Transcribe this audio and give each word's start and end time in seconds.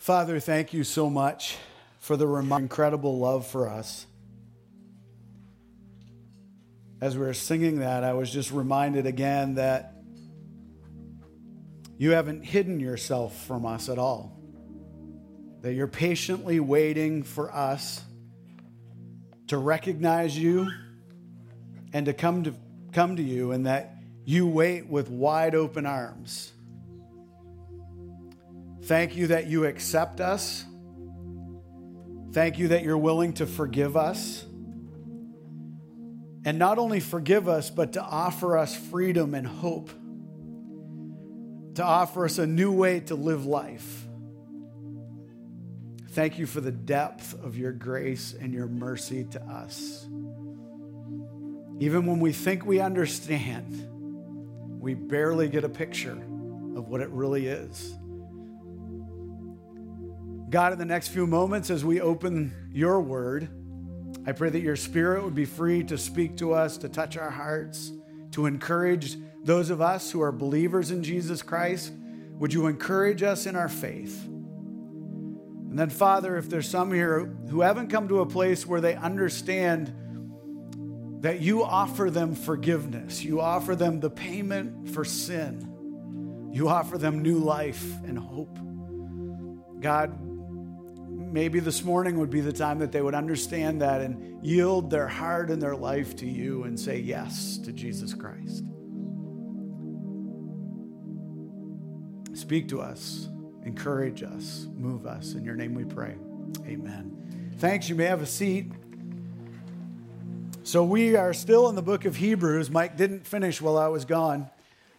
Father, 0.00 0.40
thank 0.40 0.72
you 0.72 0.82
so 0.82 1.10
much 1.10 1.58
for 1.98 2.16
the 2.16 2.26
incredible 2.26 3.18
love 3.18 3.46
for 3.46 3.68
us. 3.68 4.06
As 7.02 7.18
we 7.18 7.26
were 7.26 7.34
singing 7.34 7.80
that, 7.80 8.02
I 8.02 8.14
was 8.14 8.30
just 8.30 8.50
reminded 8.50 9.04
again 9.04 9.56
that 9.56 9.92
you 11.98 12.12
haven't 12.12 12.44
hidden 12.44 12.80
yourself 12.80 13.44
from 13.44 13.66
us 13.66 13.90
at 13.90 13.98
all. 13.98 14.40
That 15.60 15.74
you're 15.74 15.86
patiently 15.86 16.60
waiting 16.60 17.22
for 17.22 17.54
us 17.54 18.00
to 19.48 19.58
recognize 19.58 20.36
you 20.36 20.70
and 21.92 22.06
to 22.06 22.14
come 22.14 22.44
to 22.44 22.54
come 22.92 23.16
to 23.16 23.22
you 23.22 23.52
and 23.52 23.66
that 23.66 23.96
you 24.24 24.46
wait 24.46 24.86
with 24.86 25.10
wide 25.10 25.54
open 25.54 25.84
arms. 25.84 26.52
Thank 28.90 29.14
you 29.14 29.28
that 29.28 29.46
you 29.46 29.66
accept 29.66 30.20
us. 30.20 30.64
Thank 32.32 32.58
you 32.58 32.66
that 32.68 32.82
you're 32.82 32.98
willing 32.98 33.34
to 33.34 33.46
forgive 33.46 33.96
us. 33.96 34.44
And 36.44 36.58
not 36.58 36.76
only 36.76 36.98
forgive 36.98 37.48
us, 37.48 37.70
but 37.70 37.92
to 37.92 38.02
offer 38.02 38.58
us 38.58 38.74
freedom 38.74 39.32
and 39.36 39.46
hope, 39.46 39.90
to 41.76 41.84
offer 41.84 42.24
us 42.24 42.38
a 42.38 42.48
new 42.48 42.72
way 42.72 42.98
to 42.98 43.14
live 43.14 43.46
life. 43.46 44.08
Thank 46.08 46.40
you 46.40 46.46
for 46.46 46.60
the 46.60 46.72
depth 46.72 47.34
of 47.44 47.56
your 47.56 47.70
grace 47.70 48.34
and 48.34 48.52
your 48.52 48.66
mercy 48.66 49.22
to 49.22 49.40
us. 49.40 50.04
Even 51.78 52.06
when 52.06 52.18
we 52.18 52.32
think 52.32 52.66
we 52.66 52.80
understand, 52.80 53.86
we 54.80 54.94
barely 54.94 55.48
get 55.48 55.62
a 55.62 55.68
picture 55.68 56.20
of 56.74 56.88
what 56.88 57.00
it 57.00 57.10
really 57.10 57.46
is. 57.46 57.96
God, 60.50 60.72
in 60.72 60.80
the 60.80 60.84
next 60.84 61.08
few 61.08 61.28
moments, 61.28 61.70
as 61.70 61.84
we 61.84 62.00
open 62.00 62.52
your 62.72 63.00
word, 63.00 63.48
I 64.26 64.32
pray 64.32 64.50
that 64.50 64.58
your 64.58 64.74
spirit 64.74 65.22
would 65.22 65.34
be 65.34 65.44
free 65.44 65.84
to 65.84 65.96
speak 65.96 66.36
to 66.38 66.54
us, 66.54 66.76
to 66.78 66.88
touch 66.88 67.16
our 67.16 67.30
hearts, 67.30 67.92
to 68.32 68.46
encourage 68.46 69.16
those 69.44 69.70
of 69.70 69.80
us 69.80 70.10
who 70.10 70.20
are 70.20 70.32
believers 70.32 70.90
in 70.90 71.04
Jesus 71.04 71.40
Christ. 71.40 71.92
Would 72.40 72.52
you 72.52 72.66
encourage 72.66 73.22
us 73.22 73.46
in 73.46 73.54
our 73.54 73.68
faith? 73.68 74.24
And 74.26 75.78
then, 75.78 75.88
Father, 75.88 76.36
if 76.36 76.50
there's 76.50 76.68
some 76.68 76.92
here 76.92 77.32
who 77.48 77.60
haven't 77.60 77.86
come 77.86 78.08
to 78.08 78.18
a 78.18 78.26
place 78.26 78.66
where 78.66 78.80
they 78.80 78.96
understand 78.96 79.94
that 81.22 81.40
you 81.40 81.62
offer 81.62 82.10
them 82.10 82.34
forgiveness, 82.34 83.22
you 83.22 83.40
offer 83.40 83.76
them 83.76 84.00
the 84.00 84.10
payment 84.10 84.88
for 84.88 85.04
sin, 85.04 86.50
you 86.52 86.68
offer 86.68 86.98
them 86.98 87.22
new 87.22 87.38
life 87.38 87.84
and 88.04 88.18
hope. 88.18 88.58
God, 89.80 90.29
maybe 91.30 91.60
this 91.60 91.84
morning 91.84 92.18
would 92.18 92.30
be 92.30 92.40
the 92.40 92.52
time 92.52 92.78
that 92.80 92.92
they 92.92 93.00
would 93.00 93.14
understand 93.14 93.80
that 93.82 94.00
and 94.00 94.44
yield 94.44 94.90
their 94.90 95.08
heart 95.08 95.50
and 95.50 95.62
their 95.62 95.76
life 95.76 96.16
to 96.16 96.26
you 96.26 96.64
and 96.64 96.78
say 96.78 96.98
yes 96.98 97.58
to 97.58 97.72
Jesus 97.72 98.14
Christ. 98.14 98.64
Speak 102.32 102.68
to 102.68 102.80
us, 102.80 103.28
encourage 103.64 104.22
us, 104.22 104.66
move 104.74 105.06
us. 105.06 105.34
In 105.34 105.44
your 105.44 105.54
name 105.54 105.74
we 105.74 105.84
pray. 105.84 106.16
Amen. 106.66 107.52
Thanks. 107.58 107.88
You 107.88 107.94
may 107.94 108.06
have 108.06 108.22
a 108.22 108.26
seat. 108.26 108.72
So, 110.62 110.84
we 110.84 111.16
are 111.16 111.32
still 111.32 111.68
in 111.68 111.74
the 111.74 111.82
book 111.82 112.04
of 112.04 112.16
Hebrews. 112.16 112.70
Mike 112.70 112.96
didn't 112.96 113.26
finish 113.26 113.60
while 113.60 113.76
I 113.76 113.88
was 113.88 114.04
gone, 114.04 114.48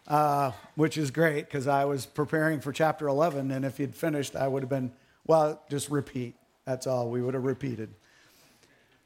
uh, 0.06 0.52
which 0.74 0.98
is 0.98 1.10
great 1.10 1.46
because 1.46 1.66
I 1.66 1.84
was 1.84 2.04
preparing 2.04 2.60
for 2.60 2.72
chapter 2.72 3.08
11. 3.08 3.50
And 3.50 3.64
if 3.64 3.78
he'd 3.78 3.94
finished, 3.94 4.36
I 4.36 4.48
would 4.48 4.62
have 4.62 4.70
been 4.70 4.92
well, 5.26 5.62
just 5.70 5.90
repeat. 5.90 6.34
That's 6.64 6.86
all. 6.86 7.10
We 7.10 7.22
would 7.22 7.34
have 7.34 7.44
repeated. 7.44 7.94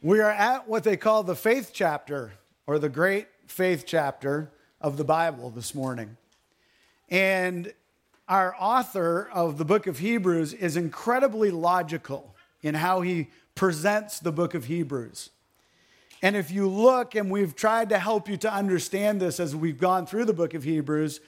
We 0.02 0.20
are 0.20 0.30
at 0.30 0.68
what 0.68 0.84
they 0.84 0.96
call 0.96 1.22
the 1.22 1.34
faith 1.34 1.70
chapter 1.72 2.32
or 2.66 2.78
the 2.78 2.88
great 2.88 3.28
faith 3.46 3.84
chapter 3.86 4.50
of 4.80 4.96
the 4.96 5.04
Bible 5.04 5.50
this 5.50 5.74
morning. 5.74 6.16
And 7.08 7.72
our 8.28 8.54
author 8.58 9.28
of 9.32 9.58
the 9.58 9.64
book 9.64 9.86
of 9.86 9.98
Hebrews 9.98 10.52
is 10.52 10.76
incredibly 10.76 11.50
logical 11.50 12.34
in 12.62 12.74
how 12.74 13.00
he 13.00 13.28
presents 13.54 14.18
the 14.18 14.32
book 14.32 14.54
of 14.54 14.64
Hebrews. 14.64 15.30
And 16.22 16.34
if 16.34 16.50
you 16.50 16.68
look, 16.68 17.14
and 17.14 17.30
we've 17.30 17.54
tried 17.54 17.90
to 17.90 17.98
help 17.98 18.28
you 18.28 18.36
to 18.38 18.52
understand 18.52 19.20
this 19.20 19.38
as 19.38 19.54
we've 19.54 19.78
gone 19.78 20.06
through 20.06 20.24
the 20.24 20.32
book 20.32 20.54
of 20.54 20.64
Hebrews, 20.64 21.20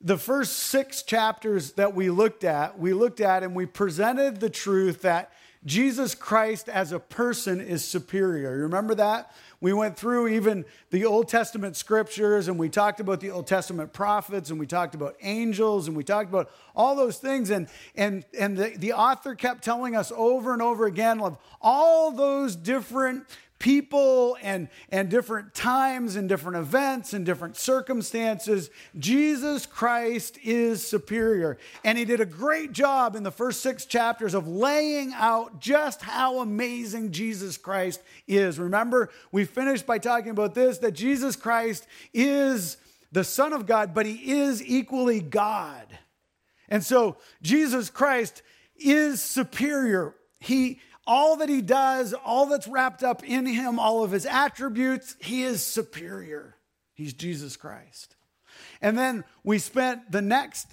the 0.00 0.18
first 0.18 0.54
six 0.54 1.02
chapters 1.02 1.72
that 1.72 1.94
we 1.94 2.10
looked 2.10 2.44
at, 2.44 2.78
we 2.78 2.92
looked 2.92 3.20
at 3.20 3.42
and 3.42 3.54
we 3.54 3.66
presented 3.66 4.40
the 4.40 4.50
truth 4.50 5.02
that 5.02 5.32
Jesus 5.64 6.14
Christ 6.14 6.68
as 6.68 6.92
a 6.92 7.00
person 7.00 7.60
is 7.60 7.84
superior. 7.84 8.56
You 8.56 8.62
remember 8.62 8.94
that? 8.94 9.32
We 9.60 9.72
went 9.72 9.96
through 9.96 10.28
even 10.28 10.64
the 10.90 11.04
Old 11.04 11.28
Testament 11.28 11.76
scriptures 11.76 12.46
and 12.46 12.58
we 12.58 12.68
talked 12.68 13.00
about 13.00 13.18
the 13.18 13.32
Old 13.32 13.48
Testament 13.48 13.92
prophets 13.92 14.50
and 14.50 14.60
we 14.60 14.68
talked 14.68 14.94
about 14.94 15.16
angels 15.20 15.88
and 15.88 15.96
we 15.96 16.04
talked 16.04 16.28
about 16.28 16.48
all 16.76 16.94
those 16.94 17.18
things. 17.18 17.50
And, 17.50 17.68
and, 17.96 18.24
and 18.38 18.56
the, 18.56 18.74
the 18.78 18.92
author 18.92 19.34
kept 19.34 19.64
telling 19.64 19.96
us 19.96 20.12
over 20.14 20.52
and 20.52 20.62
over 20.62 20.86
again 20.86 21.20
of 21.20 21.36
all 21.60 22.12
those 22.12 22.54
different 22.54 23.24
people 23.58 24.36
and, 24.40 24.68
and 24.90 25.08
different 25.08 25.54
times 25.54 26.16
and 26.16 26.28
different 26.28 26.58
events 26.58 27.12
and 27.12 27.26
different 27.26 27.56
circumstances, 27.56 28.70
Jesus 28.98 29.66
Christ 29.66 30.38
is 30.42 30.86
superior. 30.86 31.58
And 31.84 31.98
he 31.98 32.04
did 32.04 32.20
a 32.20 32.26
great 32.26 32.72
job 32.72 33.16
in 33.16 33.22
the 33.22 33.30
first 33.30 33.60
six 33.60 33.84
chapters 33.84 34.34
of 34.34 34.46
laying 34.46 35.12
out 35.14 35.60
just 35.60 36.02
how 36.02 36.40
amazing 36.40 37.10
Jesus 37.10 37.56
Christ 37.56 38.02
is. 38.26 38.58
Remember, 38.58 39.10
we 39.32 39.44
finished 39.44 39.86
by 39.86 39.98
talking 39.98 40.30
about 40.30 40.54
this 40.54 40.78
that 40.78 40.92
Jesus 40.92 41.36
Christ 41.36 41.86
is 42.14 42.76
the 43.10 43.24
Son 43.24 43.52
of 43.52 43.66
God, 43.66 43.94
but 43.94 44.06
he 44.06 44.38
is 44.38 44.62
equally 44.64 45.20
God. 45.20 45.86
And 46.68 46.84
so 46.84 47.16
Jesus 47.42 47.90
Christ 47.90 48.42
is 48.76 49.20
superior. 49.20 50.14
He 50.38 50.80
all 51.08 51.36
that 51.36 51.48
he 51.48 51.62
does, 51.62 52.12
all 52.12 52.46
that's 52.46 52.68
wrapped 52.68 53.02
up 53.02 53.24
in 53.24 53.46
him, 53.46 53.78
all 53.78 54.04
of 54.04 54.10
his 54.10 54.26
attributes, 54.26 55.16
he 55.18 55.42
is 55.42 55.64
superior. 55.64 56.54
He's 56.92 57.14
Jesus 57.14 57.56
Christ. 57.56 58.14
And 58.80 58.96
then 58.96 59.24
we 59.42 59.58
spent 59.58 60.12
the 60.12 60.22
next 60.22 60.68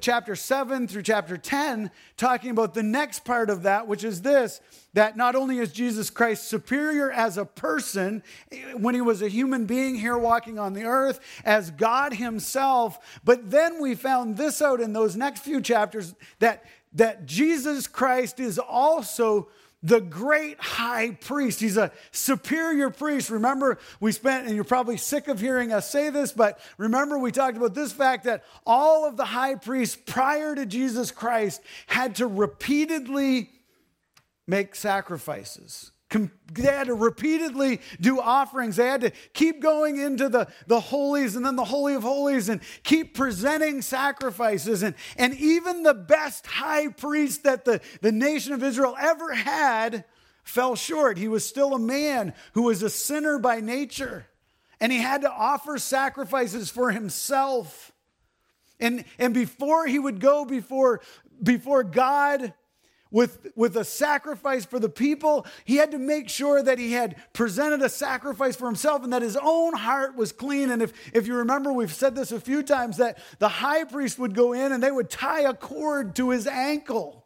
chapter 0.00 0.34
7 0.34 0.88
through 0.88 1.04
chapter 1.04 1.38
10 1.38 1.90
talking 2.16 2.50
about 2.50 2.74
the 2.74 2.82
next 2.82 3.24
part 3.24 3.48
of 3.48 3.62
that, 3.62 3.86
which 3.86 4.04
is 4.04 4.22
this 4.22 4.60
that 4.92 5.16
not 5.16 5.36
only 5.36 5.58
is 5.58 5.72
Jesus 5.72 6.08
Christ 6.08 6.48
superior 6.48 7.12
as 7.12 7.36
a 7.36 7.44
person 7.44 8.22
eh, 8.50 8.72
when 8.72 8.94
he 8.94 9.02
was 9.02 9.20
a 9.20 9.28
human 9.28 9.66
being 9.66 9.94
here 9.94 10.16
walking 10.16 10.58
on 10.58 10.72
the 10.72 10.84
earth, 10.84 11.20
as 11.44 11.70
God 11.70 12.14
himself, 12.14 13.20
but 13.22 13.50
then 13.50 13.80
we 13.80 13.94
found 13.94 14.38
this 14.38 14.62
out 14.62 14.80
in 14.80 14.94
those 14.94 15.14
next 15.14 15.40
few 15.40 15.60
chapters 15.60 16.14
that, 16.38 16.64
that 16.94 17.26
Jesus 17.26 17.86
Christ 17.86 18.40
is 18.40 18.58
also 18.58 19.48
the 19.86 20.00
great 20.00 20.58
high 20.58 21.12
priest. 21.12 21.60
He's 21.60 21.76
a 21.76 21.92
superior 22.10 22.90
priest. 22.90 23.30
Remember, 23.30 23.78
we 24.00 24.10
spent, 24.10 24.46
and 24.46 24.56
you're 24.56 24.64
probably 24.64 24.96
sick 24.96 25.28
of 25.28 25.38
hearing 25.38 25.72
us 25.72 25.88
say 25.88 26.10
this, 26.10 26.32
but 26.32 26.58
remember, 26.76 27.18
we 27.18 27.30
talked 27.30 27.56
about 27.56 27.74
this 27.74 27.92
fact 27.92 28.24
that 28.24 28.42
all 28.66 29.06
of 29.06 29.16
the 29.16 29.24
high 29.24 29.54
priests 29.54 29.96
prior 30.04 30.56
to 30.56 30.66
Jesus 30.66 31.12
Christ 31.12 31.60
had 31.86 32.16
to 32.16 32.26
repeatedly 32.26 33.50
make 34.48 34.74
sacrifices. 34.74 35.92
They 36.52 36.62
had 36.62 36.86
to 36.86 36.94
repeatedly 36.94 37.80
do 38.00 38.20
offerings. 38.20 38.76
They 38.76 38.86
had 38.86 39.00
to 39.02 39.12
keep 39.32 39.60
going 39.60 39.98
into 39.98 40.28
the, 40.28 40.48
the 40.66 40.80
holies 40.80 41.36
and 41.36 41.44
then 41.44 41.56
the 41.56 41.64
Holy 41.64 41.94
of 41.94 42.02
Holies 42.02 42.48
and 42.48 42.60
keep 42.82 43.14
presenting 43.14 43.82
sacrifices. 43.82 44.82
And, 44.82 44.94
and 45.16 45.34
even 45.34 45.82
the 45.82 45.94
best 45.94 46.46
high 46.46 46.88
priest 46.88 47.44
that 47.44 47.64
the, 47.64 47.80
the 48.00 48.12
nation 48.12 48.52
of 48.52 48.62
Israel 48.62 48.96
ever 48.98 49.34
had 49.34 50.04
fell 50.44 50.76
short. 50.76 51.18
He 51.18 51.28
was 51.28 51.46
still 51.46 51.74
a 51.74 51.78
man 51.78 52.32
who 52.52 52.62
was 52.62 52.82
a 52.82 52.90
sinner 52.90 53.38
by 53.38 53.60
nature. 53.60 54.26
And 54.80 54.92
he 54.92 54.98
had 54.98 55.22
to 55.22 55.30
offer 55.30 55.78
sacrifices 55.78 56.70
for 56.70 56.90
himself. 56.90 57.92
And, 58.78 59.04
and 59.18 59.32
before 59.34 59.86
he 59.86 59.98
would 59.98 60.20
go 60.20 60.44
before, 60.44 61.00
before 61.42 61.82
God, 61.82 62.52
with, 63.16 63.50
with 63.56 63.78
a 63.78 63.84
sacrifice 63.84 64.66
for 64.66 64.78
the 64.78 64.90
people. 64.90 65.46
He 65.64 65.76
had 65.76 65.90
to 65.92 65.98
make 65.98 66.28
sure 66.28 66.62
that 66.62 66.78
he 66.78 66.92
had 66.92 67.16
presented 67.32 67.80
a 67.80 67.88
sacrifice 67.88 68.56
for 68.56 68.66
himself 68.66 69.04
and 69.04 69.12
that 69.14 69.22
his 69.22 69.38
own 69.40 69.72
heart 69.72 70.16
was 70.16 70.32
clean. 70.32 70.70
And 70.70 70.82
if, 70.82 70.92
if 71.14 71.26
you 71.26 71.36
remember, 71.36 71.72
we've 71.72 71.90
said 71.90 72.14
this 72.14 72.30
a 72.30 72.38
few 72.38 72.62
times 72.62 72.98
that 72.98 73.16
the 73.38 73.48
high 73.48 73.84
priest 73.84 74.18
would 74.18 74.34
go 74.34 74.52
in 74.52 74.70
and 74.70 74.82
they 74.82 74.90
would 74.90 75.08
tie 75.08 75.48
a 75.48 75.54
cord 75.54 76.14
to 76.16 76.28
his 76.28 76.46
ankle 76.46 77.24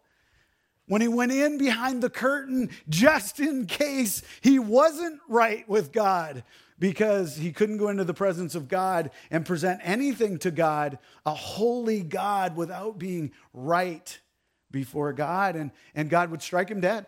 when 0.87 1.01
he 1.01 1.09
went 1.09 1.33
in 1.33 1.59
behind 1.59 2.05
the 2.05 2.11
curtain 2.11 2.71
just 2.89 3.41
in 3.41 3.67
case 3.67 4.23
he 4.43 4.61
wasn't 4.61 5.19
right 5.29 5.69
with 5.69 5.91
God 5.91 6.45
because 6.79 7.35
he 7.35 7.51
couldn't 7.51 7.79
go 7.79 7.89
into 7.89 8.05
the 8.05 8.15
presence 8.15 8.55
of 8.55 8.69
God 8.69 9.11
and 9.29 9.45
present 9.45 9.81
anything 9.83 10.39
to 10.39 10.53
God, 10.53 11.01
a 11.27 11.35
holy 11.35 12.05
God, 12.05 12.55
without 12.55 12.97
being 12.97 13.33
right 13.53 14.21
before 14.71 15.13
God, 15.13 15.57
and, 15.57 15.71
and 15.95 16.09
God 16.09 16.31
would 16.31 16.43
strike 16.43 16.69
him 16.69 16.81
dead. 16.81 17.07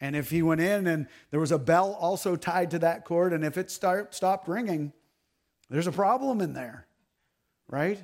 And 0.00 0.14
if 0.14 0.30
he 0.30 0.42
went 0.42 0.60
in 0.60 0.86
and 0.86 1.06
there 1.30 1.40
was 1.40 1.52
a 1.52 1.58
bell 1.58 1.96
also 1.98 2.36
tied 2.36 2.70
to 2.72 2.78
that 2.80 3.04
cord, 3.04 3.32
and 3.32 3.44
if 3.44 3.56
it 3.56 3.70
start, 3.70 4.14
stopped 4.14 4.46
ringing, 4.46 4.92
there's 5.70 5.86
a 5.86 5.92
problem 5.92 6.40
in 6.40 6.52
there, 6.52 6.86
right? 7.68 7.98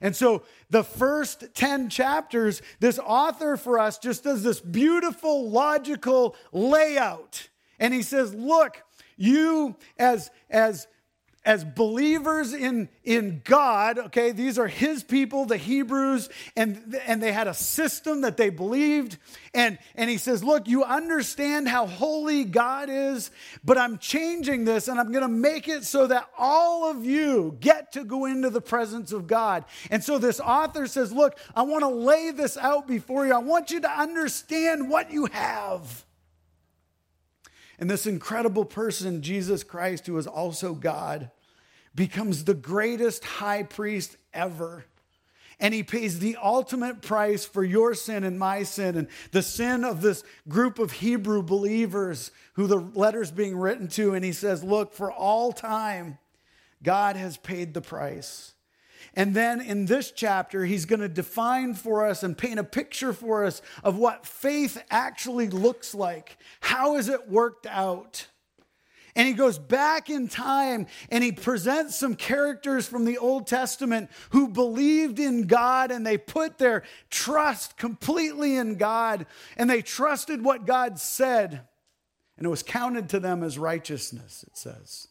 And 0.00 0.14
so 0.14 0.42
the 0.70 0.84
first 0.84 1.54
10 1.54 1.88
chapters, 1.88 2.62
this 2.80 2.98
author 2.98 3.56
for 3.56 3.78
us 3.78 3.98
just 3.98 4.24
does 4.24 4.42
this 4.42 4.60
beautiful 4.60 5.50
logical 5.50 6.36
layout. 6.52 7.48
And 7.78 7.92
he 7.92 8.02
says, 8.02 8.34
look, 8.34 8.82
you 9.16 9.76
as, 9.98 10.30
as 10.50 10.86
as 11.44 11.64
believers 11.64 12.52
in, 12.52 12.88
in 13.04 13.40
God, 13.44 13.98
okay, 13.98 14.32
these 14.32 14.58
are 14.58 14.66
his 14.66 15.02
people, 15.02 15.46
the 15.46 15.56
Hebrews, 15.56 16.28
and, 16.56 16.94
and 17.06 17.22
they 17.22 17.32
had 17.32 17.46
a 17.46 17.54
system 17.54 18.22
that 18.22 18.36
they 18.36 18.50
believed. 18.50 19.16
And, 19.54 19.78
and 19.94 20.10
he 20.10 20.18
says, 20.18 20.44
Look, 20.44 20.68
you 20.68 20.84
understand 20.84 21.68
how 21.68 21.86
holy 21.86 22.44
God 22.44 22.90
is, 22.90 23.30
but 23.64 23.78
I'm 23.78 23.98
changing 23.98 24.64
this 24.64 24.88
and 24.88 25.00
I'm 25.00 25.10
going 25.10 25.22
to 25.22 25.28
make 25.28 25.68
it 25.68 25.84
so 25.84 26.06
that 26.08 26.28
all 26.36 26.90
of 26.90 27.04
you 27.04 27.56
get 27.60 27.92
to 27.92 28.04
go 28.04 28.26
into 28.26 28.50
the 28.50 28.60
presence 28.60 29.12
of 29.12 29.26
God. 29.26 29.64
And 29.90 30.02
so 30.02 30.18
this 30.18 30.40
author 30.40 30.86
says, 30.86 31.12
Look, 31.12 31.38
I 31.54 31.62
want 31.62 31.82
to 31.82 31.88
lay 31.88 32.30
this 32.30 32.56
out 32.56 32.86
before 32.86 33.26
you. 33.26 33.32
I 33.32 33.38
want 33.38 33.70
you 33.70 33.80
to 33.80 33.90
understand 33.90 34.90
what 34.90 35.10
you 35.12 35.26
have. 35.26 36.04
And 37.78 37.88
this 37.88 38.06
incredible 38.06 38.64
person, 38.64 39.22
Jesus 39.22 39.62
Christ, 39.62 40.06
who 40.06 40.18
is 40.18 40.26
also 40.26 40.74
God, 40.74 41.30
becomes 41.94 42.44
the 42.44 42.54
greatest 42.54 43.24
high 43.24 43.62
priest 43.62 44.16
ever. 44.32 44.84
And 45.60 45.74
he 45.74 45.82
pays 45.82 46.18
the 46.18 46.36
ultimate 46.40 47.02
price 47.02 47.44
for 47.44 47.64
your 47.64 47.94
sin 47.94 48.22
and 48.22 48.38
my 48.38 48.62
sin 48.62 48.96
and 48.96 49.08
the 49.32 49.42
sin 49.42 49.84
of 49.84 50.00
this 50.00 50.22
group 50.48 50.78
of 50.78 50.92
Hebrew 50.92 51.42
believers 51.42 52.30
who 52.52 52.66
the 52.68 52.76
letter's 52.94 53.32
being 53.32 53.56
written 53.56 53.88
to. 53.88 54.14
And 54.14 54.24
he 54.24 54.32
says, 54.32 54.62
Look, 54.62 54.92
for 54.92 55.10
all 55.10 55.52
time, 55.52 56.18
God 56.82 57.16
has 57.16 57.36
paid 57.36 57.74
the 57.74 57.80
price. 57.80 58.54
And 59.14 59.34
then 59.34 59.60
in 59.60 59.86
this 59.86 60.10
chapter, 60.10 60.64
he's 60.64 60.84
going 60.84 61.00
to 61.00 61.08
define 61.08 61.74
for 61.74 62.06
us 62.06 62.22
and 62.22 62.36
paint 62.36 62.58
a 62.58 62.64
picture 62.64 63.12
for 63.12 63.44
us 63.44 63.62
of 63.82 63.96
what 63.96 64.26
faith 64.26 64.82
actually 64.90 65.48
looks 65.48 65.94
like. 65.94 66.36
How 66.60 66.96
is 66.96 67.08
it 67.08 67.28
worked 67.28 67.66
out? 67.66 68.26
And 69.18 69.26
he 69.26 69.34
goes 69.34 69.58
back 69.58 70.10
in 70.10 70.28
time 70.28 70.86
and 71.10 71.24
he 71.24 71.32
presents 71.32 71.96
some 71.96 72.14
characters 72.14 72.86
from 72.86 73.04
the 73.04 73.18
Old 73.18 73.48
Testament 73.48 74.10
who 74.30 74.46
believed 74.46 75.18
in 75.18 75.48
God 75.48 75.90
and 75.90 76.06
they 76.06 76.18
put 76.18 76.58
their 76.58 76.84
trust 77.10 77.76
completely 77.76 78.56
in 78.56 78.76
God 78.76 79.26
and 79.56 79.68
they 79.68 79.82
trusted 79.82 80.44
what 80.44 80.66
God 80.66 81.00
said. 81.00 81.62
And 82.36 82.46
it 82.46 82.50
was 82.50 82.62
counted 82.62 83.08
to 83.08 83.18
them 83.18 83.42
as 83.42 83.58
righteousness, 83.58 84.44
it 84.46 84.56
says. 84.56 85.08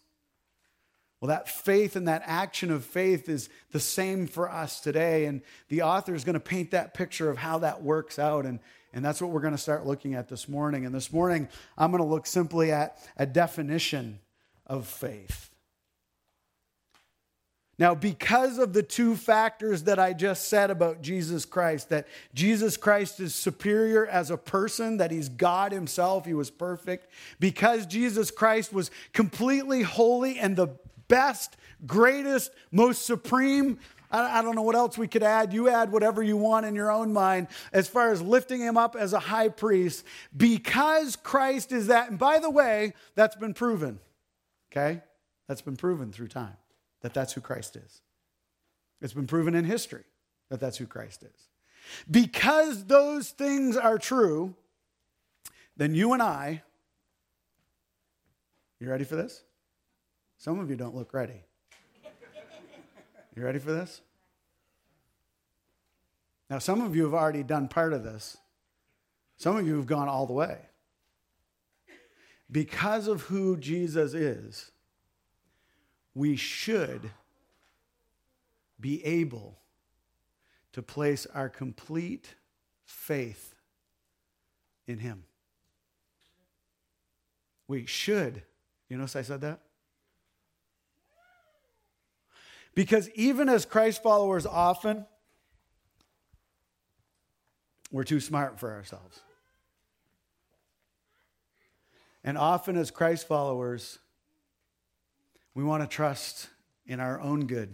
Well, 1.19 1.29
that 1.29 1.49
faith 1.49 1.95
and 1.95 2.07
that 2.07 2.21
action 2.25 2.69
of 2.69 2.85
faith 2.85 3.27
is 3.27 3.49
the 3.71 3.79
same 3.79 4.27
for 4.27 4.51
us 4.51 4.79
today. 4.79 5.25
And 5.25 5.41
the 5.69 5.81
author 5.81 6.13
is 6.13 6.23
going 6.23 6.35
to 6.35 6.39
paint 6.39 6.71
that 6.71 6.93
picture 6.93 7.29
of 7.29 7.37
how 7.37 7.59
that 7.59 7.81
works 7.81 8.19
out. 8.19 8.45
And 8.45 8.59
and 8.93 9.03
that's 9.03 9.21
what 9.21 9.31
we're 9.31 9.41
going 9.41 9.53
to 9.53 9.59
start 9.59 9.85
looking 9.85 10.15
at 10.15 10.27
this 10.27 10.47
morning. 10.47 10.85
And 10.85 10.95
this 10.95 11.11
morning, 11.11 11.49
I'm 11.77 11.91
going 11.91 12.01
to 12.01 12.09
look 12.09 12.25
simply 12.25 12.71
at 12.71 12.97
a 13.17 13.25
definition 13.25 14.19
of 14.65 14.87
faith. 14.87 15.51
Now, 17.79 17.93
because 17.93 18.57
of 18.57 18.73
the 18.73 18.81
two 18.81 19.15
factors 19.15 19.83
that 19.83 19.99
I 19.99 20.13
just 20.13 20.47
said 20.47 20.71
about 20.71 21.03
Jesus 21.03 21.45
Christ, 21.45 21.89
that 21.89 22.07
Jesus 22.33 22.75
Christ 22.75 23.19
is 23.19 23.35
superior 23.35 24.07
as 24.07 24.31
a 24.31 24.37
person, 24.37 24.97
that 24.97 25.11
he's 25.11 25.29
God 25.29 25.71
himself, 25.71 26.25
he 26.25 26.33
was 26.33 26.49
perfect, 26.49 27.11
because 27.39 27.85
Jesus 27.85 28.31
Christ 28.31 28.73
was 28.73 28.89
completely 29.13 29.83
holy 29.83 30.39
and 30.39 30.55
the 30.55 30.69
best, 31.07 31.57
greatest, 31.85 32.51
most 32.71 33.05
supreme 33.05 33.79
I, 34.09 34.41
don't 34.41 34.55
know 34.55 34.61
what 34.61 34.75
else 34.75 34.97
we 34.97 35.07
could 35.07 35.23
add. 35.23 35.53
You 35.53 35.69
add 35.69 35.91
whatever 35.91 36.23
you 36.23 36.37
want 36.37 36.65
in 36.65 36.75
your 36.75 36.91
own 36.91 37.11
mind 37.11 37.47
as 37.73 37.87
far 37.87 38.11
as 38.11 38.21
lifting 38.21 38.61
him 38.61 38.77
up 38.77 38.95
as 38.95 39.13
a 39.13 39.19
high 39.19 39.49
priest 39.49 40.05
because 40.35 41.15
Christ 41.15 41.71
is 41.71 41.87
that. 41.87 42.09
And 42.09 42.17
by 42.17 42.39
the 42.39 42.49
way, 42.49 42.93
that's 43.15 43.35
been 43.35 43.53
proven. 43.53 43.99
Okay? 44.71 45.01
That's 45.47 45.61
been 45.61 45.75
proven 45.75 46.11
through 46.11 46.29
time 46.29 46.57
that 47.01 47.13
that's 47.13 47.33
who 47.33 47.41
Christ 47.41 47.75
is. 47.75 48.01
It's 49.01 49.13
been 49.13 49.27
proven 49.27 49.55
in 49.55 49.65
history 49.65 50.03
that 50.49 50.59
that's 50.59 50.77
who 50.77 50.87
Christ 50.87 51.23
is. 51.23 51.49
Because 52.09 52.85
those 52.85 53.29
things 53.29 53.77
are 53.77 53.97
true, 53.97 54.55
then 55.75 55.93
you 55.93 56.13
and 56.13 56.21
I, 56.21 56.63
you 58.79 58.89
ready 58.89 59.03
for 59.03 59.15
this? 59.15 59.43
Some 60.37 60.59
of 60.59 60.69
you 60.69 60.75
don't 60.75 60.95
look 60.95 61.13
ready. 61.13 61.43
You 63.35 63.43
ready 63.43 63.59
for 63.59 63.71
this? 63.71 64.01
Now, 66.49 66.59
some 66.59 66.81
of 66.81 66.95
you 66.95 67.03
have 67.03 67.13
already 67.13 67.43
done 67.43 67.67
part 67.67 67.93
of 67.93 68.03
this. 68.03 68.37
Some 69.37 69.57
of 69.57 69.67
you 69.67 69.75
have 69.75 69.85
gone 69.85 70.07
all 70.07 70.25
the 70.25 70.33
way. 70.33 70.57
Because 72.49 73.07
of 73.07 73.23
who 73.23 73.57
Jesus 73.57 74.13
is, 74.13 74.71
we 76.15 76.35
should 76.35 77.11
be 78.79 79.03
able 79.05 79.57
to 80.71 80.81
place 80.81 81.25
our 81.33 81.49
complete 81.49 82.35
faith 82.85 83.53
in 84.87 84.99
Him. 84.99 85.23
We 87.67 87.85
should. 87.85 88.43
You 88.87 88.97
notice 88.97 89.15
I 89.15 89.21
said 89.23 89.41
that? 89.41 89.59
Because 92.77 93.09
even 93.15 93.49
as 93.49 93.65
Christ 93.65 94.03
followers, 94.03 94.45
often 94.45 95.07
we're 97.91 98.03
too 98.03 98.19
smart 98.19 98.59
for 98.59 98.71
ourselves. 98.71 99.19
And 102.23 102.37
often 102.37 102.77
as 102.77 102.91
Christ 102.91 103.27
followers, 103.27 103.97
we 105.55 105.63
want 105.63 105.81
to 105.81 105.87
trust 105.87 106.49
in 106.85 106.99
our 106.99 107.19
own 107.19 107.47
good 107.47 107.73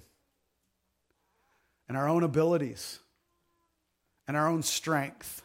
and 1.89 1.97
our 1.97 2.07
own 2.07 2.23
abilities 2.23 2.99
and 4.25 4.37
our 4.37 4.47
own 4.47 4.63
strength. 4.63 5.41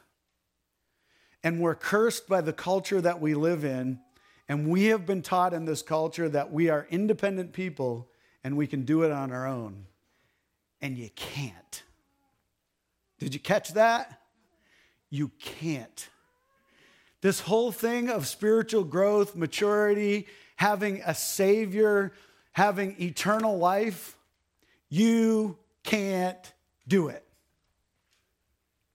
And 1.42 1.60
we're 1.60 1.74
cursed 1.74 2.28
by 2.28 2.42
the 2.42 2.52
culture 2.52 3.00
that 3.00 3.20
we 3.20 3.34
live 3.34 3.64
in. 3.64 3.98
And 4.48 4.68
we 4.68 4.84
have 4.84 5.04
been 5.04 5.22
taught 5.22 5.52
in 5.52 5.64
this 5.64 5.82
culture 5.82 6.28
that 6.28 6.52
we 6.52 6.68
are 6.68 6.86
independent 6.90 7.52
people 7.52 8.08
and 8.45 8.57
we 8.57 8.66
can 8.66 8.85
do 8.85 9.02
it 9.02 9.12
on 9.12 9.33
our 9.33 9.47
own. 9.47 9.87
And 10.80 10.97
you 10.97 11.11
can't. 11.14 11.83
Did 13.18 13.35
you 13.35 13.40
catch 13.40 13.75
that? 13.75 14.21
You 15.11 15.30
can't. 15.40 16.09
This 17.21 17.40
whole 17.40 17.73
thing 17.73 18.11
of 18.11 18.26
spiritual 18.26 18.85
growth, 18.85 19.35
maturity, 19.35 20.28
having 20.57 21.02
a 21.04 21.14
Savior, 21.14 22.12
having 22.52 23.00
eternal 23.00 23.59
life, 23.59 24.16
you 24.88 25.59
can't 25.83 26.52
do 26.87 27.09
it. 27.09 27.25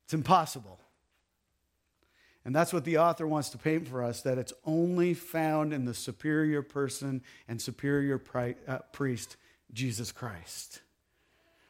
It's 0.05 0.13
impossible. 0.13 0.79
And 2.45 2.53
that's 2.53 2.73
what 2.73 2.83
the 2.83 2.97
author 2.97 3.25
wants 3.25 3.49
to 3.49 3.57
paint 3.57 3.87
for 3.87 4.03
us 4.03 4.21
that 4.21 4.37
it's 4.37 4.53
only 4.65 5.13
found 5.13 5.73
in 5.73 5.85
the 5.85 5.93
superior 5.93 6.61
person 6.61 7.21
and 7.47 7.61
superior 7.61 8.17
pri- 8.17 8.55
uh, 8.67 8.79
priest, 8.91 9.37
Jesus 9.71 10.11
Christ. 10.11 10.81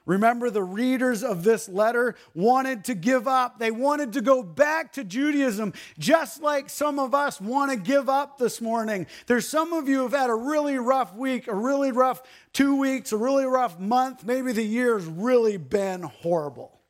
Remember, 0.06 0.50
the 0.50 0.64
readers 0.64 1.24
of 1.24 1.44
this 1.44 1.70
letter 1.70 2.16
wanted 2.34 2.84
to 2.86 2.96
give 2.96 3.26
up. 3.26 3.58
They 3.58 3.72
wanted 3.72 4.14
to 4.14 4.22
go 4.22 4.44
back 4.44 4.94
to 4.94 5.04
Judaism, 5.06 5.74
just 5.98 6.42
like 6.42 6.70
some 6.70 7.00
of 7.00 7.16
us 7.16 7.40
want 7.40 7.72
to 7.72 7.78
give 7.78 8.10
up 8.10 8.38
this 8.38 8.60
morning. 8.60 9.08
There's 9.28 9.48
some 9.48 9.72
of 9.72 9.88
you 9.88 9.98
who 9.98 10.04
have 10.04 10.12
had 10.12 10.30
a 10.30 10.36
really 10.36 10.78
rough 10.78 11.16
week, 11.16 11.48
a 11.48 11.56
really 11.56 11.94
rough 11.94 12.22
two 12.52 12.76
weeks, 12.76 13.14
a 13.14 13.18
really 13.18 13.46
rough 13.46 13.80
month. 13.80 14.26
Maybe 14.26 14.52
the 14.52 14.64
year's 14.64 15.06
really 15.06 15.56
been 15.56 16.02
horrible. 16.02 16.82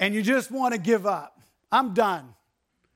And 0.00 0.12
you 0.12 0.22
just 0.22 0.50
want 0.50 0.74
to 0.74 0.80
give 0.80 1.06
up. 1.06 1.39
I'm 1.72 1.94
done. 1.94 2.34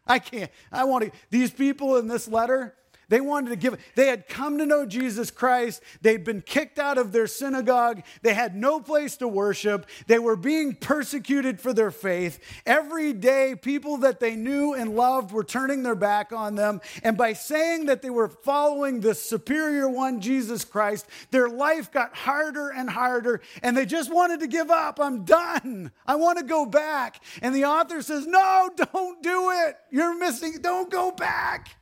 I 0.06 0.18
can't. 0.18 0.50
I 0.70 0.84
want 0.84 1.04
to. 1.04 1.12
These 1.30 1.50
people 1.50 1.96
in 1.96 2.08
this 2.08 2.28
letter, 2.28 2.74
They 3.14 3.20
wanted 3.20 3.50
to 3.50 3.56
give, 3.56 3.76
they 3.94 4.08
had 4.08 4.26
come 4.26 4.58
to 4.58 4.66
know 4.66 4.84
Jesus 4.84 5.30
Christ. 5.30 5.84
They'd 6.02 6.24
been 6.24 6.40
kicked 6.42 6.80
out 6.80 6.98
of 6.98 7.12
their 7.12 7.28
synagogue. 7.28 8.02
They 8.22 8.34
had 8.34 8.56
no 8.56 8.80
place 8.80 9.16
to 9.18 9.28
worship. 9.28 9.86
They 10.08 10.18
were 10.18 10.34
being 10.34 10.74
persecuted 10.74 11.60
for 11.60 11.72
their 11.72 11.92
faith. 11.92 12.40
Every 12.66 13.12
day, 13.12 13.54
people 13.54 13.98
that 13.98 14.18
they 14.18 14.34
knew 14.34 14.74
and 14.74 14.96
loved 14.96 15.30
were 15.30 15.44
turning 15.44 15.84
their 15.84 15.94
back 15.94 16.32
on 16.32 16.56
them. 16.56 16.80
And 17.04 17.16
by 17.16 17.34
saying 17.34 17.86
that 17.86 18.02
they 18.02 18.10
were 18.10 18.26
following 18.26 18.98
the 18.98 19.14
superior 19.14 19.88
one, 19.88 20.20
Jesus 20.20 20.64
Christ, 20.64 21.06
their 21.30 21.48
life 21.48 21.92
got 21.92 22.16
harder 22.16 22.70
and 22.70 22.90
harder. 22.90 23.42
And 23.62 23.76
they 23.76 23.86
just 23.86 24.12
wanted 24.12 24.40
to 24.40 24.48
give 24.48 24.72
up. 24.72 24.98
I'm 24.98 25.24
done. 25.24 25.92
I 26.04 26.16
want 26.16 26.38
to 26.38 26.44
go 26.44 26.66
back. 26.66 27.22
And 27.42 27.54
the 27.54 27.66
author 27.66 28.02
says, 28.02 28.26
No, 28.26 28.70
don't 28.92 29.22
do 29.22 29.52
it. 29.52 29.76
You're 29.92 30.18
missing, 30.18 30.58
don't 30.60 30.90
go 30.90 31.12
back. 31.12 31.76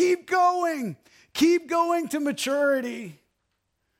Keep 0.00 0.30
going. 0.30 0.96
Keep 1.34 1.68
going 1.68 2.08
to 2.08 2.20
maturity. 2.20 3.20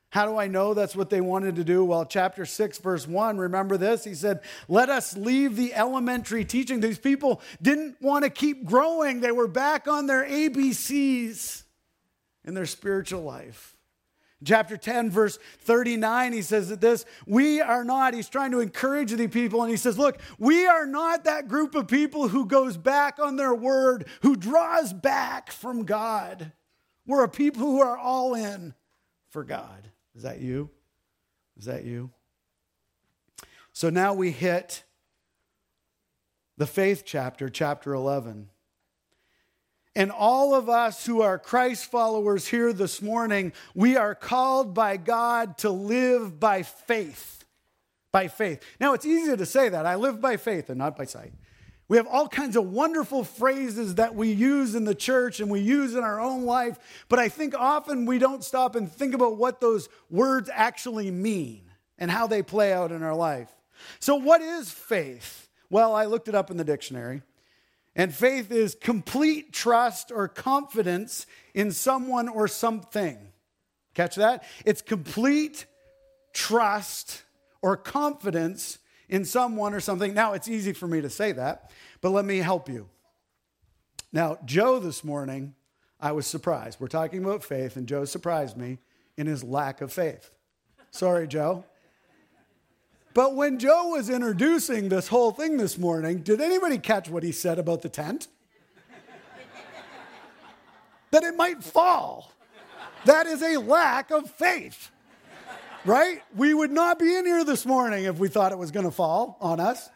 How 0.09 0.25
do 0.25 0.39
I 0.39 0.47
know 0.47 0.73
that's 0.73 0.97
what 0.97 1.11
they 1.11 1.21
wanted 1.21 1.57
to 1.57 1.65
do? 1.65 1.85
Well, 1.85 2.07
chapter 2.07 2.47
6, 2.47 2.79
verse 2.79 3.07
1, 3.07 3.37
remember 3.37 3.77
this? 3.77 4.03
He 4.03 4.15
said, 4.15 4.41
Let 4.67 4.89
us 4.89 5.15
leave 5.15 5.57
the 5.57 5.75
elementary 5.75 6.47
teaching. 6.47 6.81
These 6.81 6.99
people 6.99 7.43
didn't 7.61 8.01
want 8.01 8.25
to 8.25 8.31
keep 8.31 8.65
growing, 8.65 9.21
they 9.21 9.31
were 9.31 9.47
back 9.47 9.87
on 9.89 10.07
their 10.07 10.27
ABCs 10.27 11.65
in 12.47 12.55
their 12.55 12.65
spiritual 12.65 13.21
life. 13.21 13.77
Chapter 14.43 14.79
10, 14.79 15.11
verse 15.11 15.39
39, 15.61 16.33
he 16.33 16.41
says 16.41 16.71
that 16.71 16.81
this, 16.81 17.05
we 17.27 17.61
are 17.61 17.85
not, 17.85 18.15
he's 18.15 18.29
trying 18.29 18.53
to 18.53 18.61
encourage 18.61 19.13
the 19.13 19.29
people, 19.29 19.63
and 19.63 19.71
he 19.71 19.77
says, 19.77 19.99
Look, 19.99 20.19
we 20.39 20.67
are 20.67 20.87
not 20.87 21.25
that 21.25 21.47
group 21.47 21.75
of 21.75 21.89
people 21.89 22.29
who 22.29 22.47
goes 22.47 22.79
back 22.79 23.19
on 23.19 23.37
their 23.37 23.55
word, 23.55 24.07
who 24.23 24.37
draws 24.37 24.95
back 24.95 25.53
from 25.53 25.85
God. 25.85 26.53
We're 27.07 27.25
a 27.25 27.29
people 27.29 27.63
who 27.63 27.81
are 27.81 27.99
all 27.99 28.35
in 28.35 28.75
for 29.29 29.45
God. 29.45 29.91
Is 30.15 30.23
that 30.23 30.41
you? 30.41 30.71
Is 31.59 31.67
that 31.67 31.85
you? 31.85 32.11
So 33.73 33.91
now 33.91 34.15
we 34.15 34.31
hit 34.31 34.85
the 36.57 36.67
faith 36.67 37.03
chapter, 37.05 37.51
chapter 37.51 37.93
11. 37.93 38.49
And 40.01 40.11
all 40.11 40.55
of 40.55 40.71
us 40.71 41.05
who 41.05 41.21
are 41.21 41.39
Christ 41.39 41.91
followers 41.91 42.49
here 42.49 42.73
this 42.73 43.03
morning, 43.03 43.53
we 43.75 43.99
are 43.99 44.15
called 44.15 44.73
by 44.73 44.97
God 44.97 45.59
to 45.59 45.69
live 45.69 46.41
by 46.41 46.63
faith. 46.63 47.45
By 48.11 48.29
faith. 48.29 48.65
Now, 48.81 48.95
it's 48.95 49.05
easy 49.05 49.37
to 49.37 49.45
say 49.45 49.69
that. 49.69 49.85
I 49.85 49.97
live 49.97 50.19
by 50.19 50.39
faith 50.39 50.71
and 50.71 50.79
not 50.79 50.97
by 50.97 51.05
sight. 51.05 51.35
We 51.87 51.99
have 51.99 52.07
all 52.07 52.29
kinds 52.29 52.57
of 52.57 52.65
wonderful 52.65 53.25
phrases 53.25 53.97
that 53.97 54.15
we 54.15 54.33
use 54.33 54.75
in 54.75 54.87
the 54.87 54.95
church 54.95 55.39
and 55.39 55.51
we 55.51 55.61
use 55.61 55.95
in 55.95 56.03
our 56.03 56.19
own 56.19 56.47
life, 56.47 56.79
but 57.11 57.19
I 57.19 57.29
think 57.29 57.55
often 57.55 58.07
we 58.07 58.19
don't 58.19 58.43
stop 58.43 58.77
and 58.77 58.91
think 58.91 59.13
about 59.13 59.37
what 59.37 59.61
those 59.61 59.91
words 60.09 60.49
actually 60.51 61.11
mean 61.11 61.65
and 61.99 62.11
how 62.11 62.27
they 62.27 62.41
play 62.41 62.73
out 62.73 62.91
in 62.91 63.03
our 63.03 63.15
life. 63.15 63.51
So, 63.99 64.15
what 64.15 64.41
is 64.41 64.71
faith? 64.71 65.51
Well, 65.69 65.95
I 65.95 66.07
looked 66.07 66.29
it 66.29 66.35
up 66.35 66.51
in 66.51 66.57
the 66.57 66.65
dictionary. 66.65 67.21
And 68.01 68.15
faith 68.15 68.51
is 68.51 68.75
complete 68.75 69.53
trust 69.53 70.11
or 70.11 70.27
confidence 70.27 71.27
in 71.53 71.71
someone 71.71 72.31
or 72.31 72.49
something. 72.49 73.19
Catch 73.93 74.17
that? 74.17 74.43
It's 74.65 74.81
complete 74.81 75.67
trust 76.33 77.25
or 77.61 77.77
confidence 77.77 78.79
in 79.11 79.27
someone 79.27 79.75
or 79.75 79.81
something. 79.81 80.15
Now, 80.15 80.33
it's 80.33 80.49
easy 80.49 80.73
for 80.73 80.87
me 80.87 81.03
to 81.03 81.11
say 81.11 81.33
that, 81.33 81.73
but 82.01 82.09
let 82.09 82.25
me 82.25 82.39
help 82.39 82.71
you. 82.71 82.89
Now, 84.15 84.39
Joe 84.47 84.79
this 84.79 85.05
morning, 85.05 85.55
I 86.01 86.13
was 86.13 86.27
surprised. 86.27 86.81
We're 86.81 86.87
talking 86.87 87.23
about 87.23 87.45
faith, 87.45 87.77
and 87.77 87.87
Joe 87.87 88.07
surprised 88.07 88.57
me 88.57 88.79
in 89.19 89.27
his 89.27 89.45
lack 89.45 89.83
of 89.83 89.93
faith. 89.93 90.31
Sorry, 90.91 91.29
Joe. 91.29 91.67
But 93.13 93.35
when 93.35 93.59
Joe 93.59 93.89
was 93.89 94.09
introducing 94.09 94.89
this 94.89 95.09
whole 95.09 95.33
thing 95.33 95.57
this 95.57 95.77
morning, 95.77 96.19
did 96.19 96.41
anybody 96.41 96.79
catch 96.79 97.09
what 97.09 97.23
he 97.23 97.33
said 97.33 97.59
about 97.59 97.83
the 97.83 97.89
tent? 97.89 98.29
that 101.11 101.25
it 101.25 101.37
might 101.37 101.63
fall. 101.63 102.33
That 103.05 103.27
is 103.27 103.43
a 103.43 103.57
lack 103.57 104.11
of 104.11 104.31
faith, 104.31 104.91
right? 105.85 106.23
We 106.37 106.55
would 106.55 106.71
not 106.71 106.99
be 106.99 107.17
in 107.17 107.27
here 107.27 107.45
this 107.45 107.67
morning 107.67 108.05
if 108.05 108.19
we 108.19 108.29
thought 108.29 108.53
it 108.53 108.59
was 108.59 108.71
going 108.71 108.87
to 108.87 108.93
fall 108.93 109.37
on 109.41 109.59
us. 109.59 109.91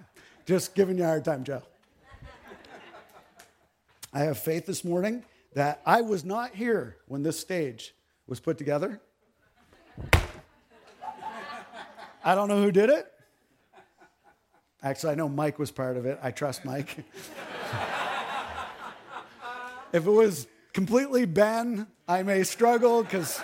Just 0.46 0.74
giving 0.74 0.98
you 0.98 1.04
a 1.04 1.06
hard 1.06 1.24
time, 1.24 1.44
Joe. 1.44 1.62
I 4.12 4.20
have 4.20 4.38
faith 4.38 4.66
this 4.66 4.84
morning 4.84 5.24
that 5.54 5.80
I 5.86 6.00
was 6.00 6.24
not 6.24 6.54
here 6.54 6.96
when 7.06 7.22
this 7.22 7.38
stage 7.38 7.94
was 8.26 8.40
put 8.40 8.58
together. 8.58 9.00
I 12.24 12.34
don't 12.34 12.48
know 12.48 12.62
who 12.62 12.72
did 12.72 12.88
it. 12.88 13.06
Actually, 14.82 15.12
I 15.12 15.14
know 15.16 15.28
Mike 15.28 15.58
was 15.58 15.70
part 15.70 15.98
of 15.98 16.06
it. 16.06 16.18
I 16.22 16.30
trust 16.30 16.64
Mike. 16.64 16.96
if 19.92 20.06
it 20.06 20.10
was 20.10 20.46
completely 20.72 21.26
Ben, 21.26 21.86
I 22.08 22.22
may 22.22 22.42
struggle 22.44 23.02
because 23.02 23.42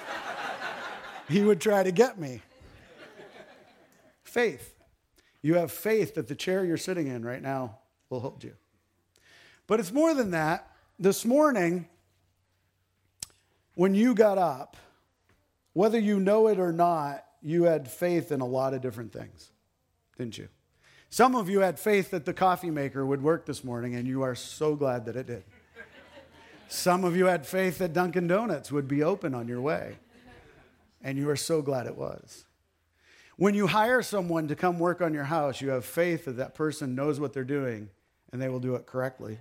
he 1.29 1.43
would 1.43 1.61
try 1.61 1.83
to 1.83 1.93
get 1.93 2.19
me. 2.19 2.41
Faith. 4.25 4.75
You 5.43 5.57
have 5.57 5.71
faith 5.71 6.15
that 6.15 6.29
the 6.29 6.35
chair 6.35 6.65
you're 6.65 6.77
sitting 6.79 7.07
in 7.07 7.23
right 7.23 7.43
now 7.43 7.79
will 8.09 8.21
hold 8.21 8.43
you. 8.43 8.55
But 9.67 9.79
it's 9.81 9.93
more 9.93 10.15
than 10.15 10.31
that. 10.31 10.71
This 10.99 11.25
morning, 11.27 11.87
when 13.75 13.95
you 13.95 14.15
got 14.15 14.39
up, 14.39 14.77
whether 15.75 15.99
you 15.99 16.19
know 16.19 16.49
it 16.49 16.59
or 16.59 16.73
not, 16.73 17.25
you 17.43 17.65
had 17.65 17.91
faith 17.91 18.33
in 18.33 18.41
a 18.41 18.47
lot 18.47 18.75
of 18.75 18.81
different 18.81 19.13
things, 19.13 19.51
didn't 20.17 20.39
you? 20.39 20.49
Some 21.09 21.35
of 21.35 21.49
you 21.49 21.61
had 21.61 21.79
faith 21.79 22.11
that 22.13 22.25
the 22.25 22.33
coffee 22.33 22.71
maker 22.71 23.05
would 23.05 23.23
work 23.23 23.47
this 23.47 23.65
morning, 23.65 23.95
and 23.95 24.07
you 24.07 24.23
are 24.23 24.35
so 24.35 24.77
glad 24.77 25.07
that 25.07 25.17
it 25.17 25.27
did. 25.27 25.45
Some 26.69 27.05
of 27.05 27.17
you 27.17 27.27
had 27.27 27.47
faith 27.47 27.79
that 27.79 27.93
Dunkin' 27.93 28.29
Donuts 28.29 28.71
would 28.71 28.87
be 28.87 29.03
open 29.03 29.35
on 29.35 29.49
your 29.49 29.61
way, 29.61 29.99
and 31.03 31.19
you 31.19 31.29
are 31.29 31.37
so 31.37 31.63
glad 31.63 31.87
it 31.87 31.97
was. 31.97 32.45
When 33.41 33.55
you 33.55 33.67
hire 33.67 34.03
someone 34.03 34.49
to 34.49 34.55
come 34.55 34.79
work 34.79 35.01
on 35.01 35.15
your 35.15 35.25
house, 35.25 35.63
you 35.63 35.71
have 35.71 35.87
faith 35.87 36.27
that 36.27 36.37
that 36.37 36.55
person 36.55 36.95
knows 36.95 37.19
what 37.19 37.33
they're 37.33 37.43
doing 37.43 37.89
and 38.33 38.41
they 38.41 38.51
will 38.51 38.61
do 38.61 38.75
it 38.75 38.85
correctly. 38.85 39.39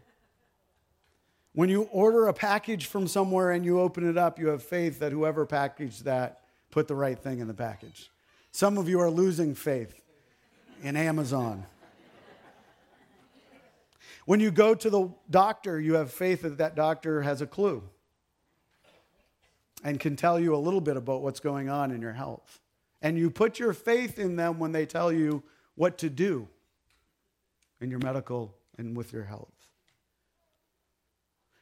When 1.53 1.67
you 1.67 1.83
order 1.91 2.27
a 2.27 2.33
package 2.33 2.85
from 2.85 3.07
somewhere 3.07 3.51
and 3.51 3.65
you 3.65 3.81
open 3.81 4.09
it 4.09 4.17
up, 4.17 4.39
you 4.39 4.47
have 4.47 4.63
faith 4.63 4.99
that 4.99 5.11
whoever 5.11 5.45
packaged 5.45 6.05
that 6.05 6.38
put 6.71 6.88
the 6.88 6.95
right 6.95 7.17
thing 7.17 7.39
in 7.39 7.47
the 7.47 7.53
package. 7.53 8.09
Some 8.51 8.77
of 8.77 8.89
you 8.89 8.99
are 8.99 9.09
losing 9.09 9.55
faith 9.55 10.01
in 10.81 10.95
Amazon. 10.95 11.65
When 14.25 14.39
you 14.39 14.51
go 14.51 14.75
to 14.75 14.89
the 14.89 15.09
doctor, 15.29 15.79
you 15.79 15.95
have 15.95 16.11
faith 16.11 16.43
that 16.43 16.57
that 16.59 16.75
doctor 16.75 17.21
has 17.21 17.41
a 17.41 17.47
clue 17.47 17.83
and 19.83 19.99
can 19.99 20.15
tell 20.15 20.39
you 20.39 20.55
a 20.55 20.57
little 20.57 20.81
bit 20.81 20.97
about 20.97 21.21
what's 21.21 21.39
going 21.39 21.69
on 21.69 21.91
in 21.91 22.01
your 22.01 22.13
health. 22.13 22.59
And 23.01 23.17
you 23.17 23.29
put 23.31 23.59
your 23.59 23.73
faith 23.73 24.19
in 24.19 24.35
them 24.35 24.59
when 24.59 24.71
they 24.71 24.85
tell 24.85 25.11
you 25.11 25.43
what 25.75 25.97
to 25.99 26.09
do 26.09 26.47
in 27.79 27.89
your 27.89 27.99
medical 27.99 28.53
and 28.77 28.95
with 28.95 29.13
your 29.13 29.23
health. 29.23 29.58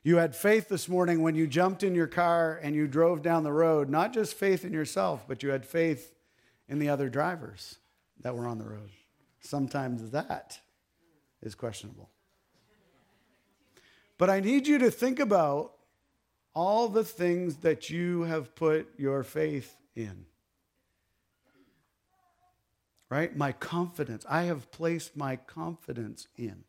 You 0.08 0.16
had 0.16 0.34
faith 0.34 0.70
this 0.70 0.88
morning 0.88 1.22
when 1.22 1.36
you 1.36 1.48
jumped 1.48 1.84
in 1.84 1.94
your 1.94 2.08
car 2.08 2.62
and 2.64 2.74
you 2.74 2.88
drove 2.88 3.22
down 3.22 3.44
the 3.44 3.52
road, 3.52 3.90
not 3.90 4.14
just 4.14 4.36
faith 4.36 4.64
in 4.64 4.72
yourself, 4.72 5.26
but 5.28 5.44
you 5.44 5.50
had 5.50 5.66
faith 5.66 6.16
in 6.70 6.80
the 6.80 6.88
other 6.88 7.10
drivers 7.10 7.76
that 8.22 8.34
were 8.34 8.48
on 8.48 8.58
the 8.58 8.64
road. 8.64 8.90
Sometimes 9.42 10.12
that 10.12 10.62
is 11.42 11.56
questionable. 11.56 12.10
But 14.18 14.30
I 14.30 14.40
need 14.40 14.66
you 14.66 14.78
to 14.78 14.92
think 14.92 15.20
about 15.20 15.74
all 16.54 16.88
the 16.88 17.04
things 17.04 17.58
that 17.58 17.90
you 17.90 18.22
have 18.22 18.56
put 18.56 18.88
your 18.98 19.26
faith 19.26 19.76
in. 19.94 20.24
Right? 23.10 23.36
My 23.36 23.52
confidence. 23.52 24.26
I 24.30 24.44
have 24.44 24.72
placed 24.72 25.18
my 25.18 25.36
confidence 25.36 26.30
in. 26.38 26.64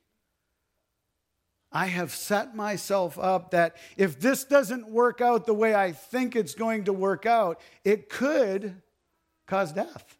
I 1.70 1.86
have 1.86 2.12
set 2.12 2.56
myself 2.56 3.18
up 3.18 3.50
that 3.50 3.76
if 3.96 4.18
this 4.18 4.44
doesn't 4.44 4.88
work 4.88 5.20
out 5.20 5.44
the 5.44 5.54
way 5.54 5.74
I 5.74 5.92
think 5.92 6.34
it's 6.34 6.54
going 6.54 6.84
to 6.84 6.92
work 6.92 7.26
out, 7.26 7.60
it 7.84 8.08
could 8.08 8.80
cause 9.46 9.72
death. 9.72 10.16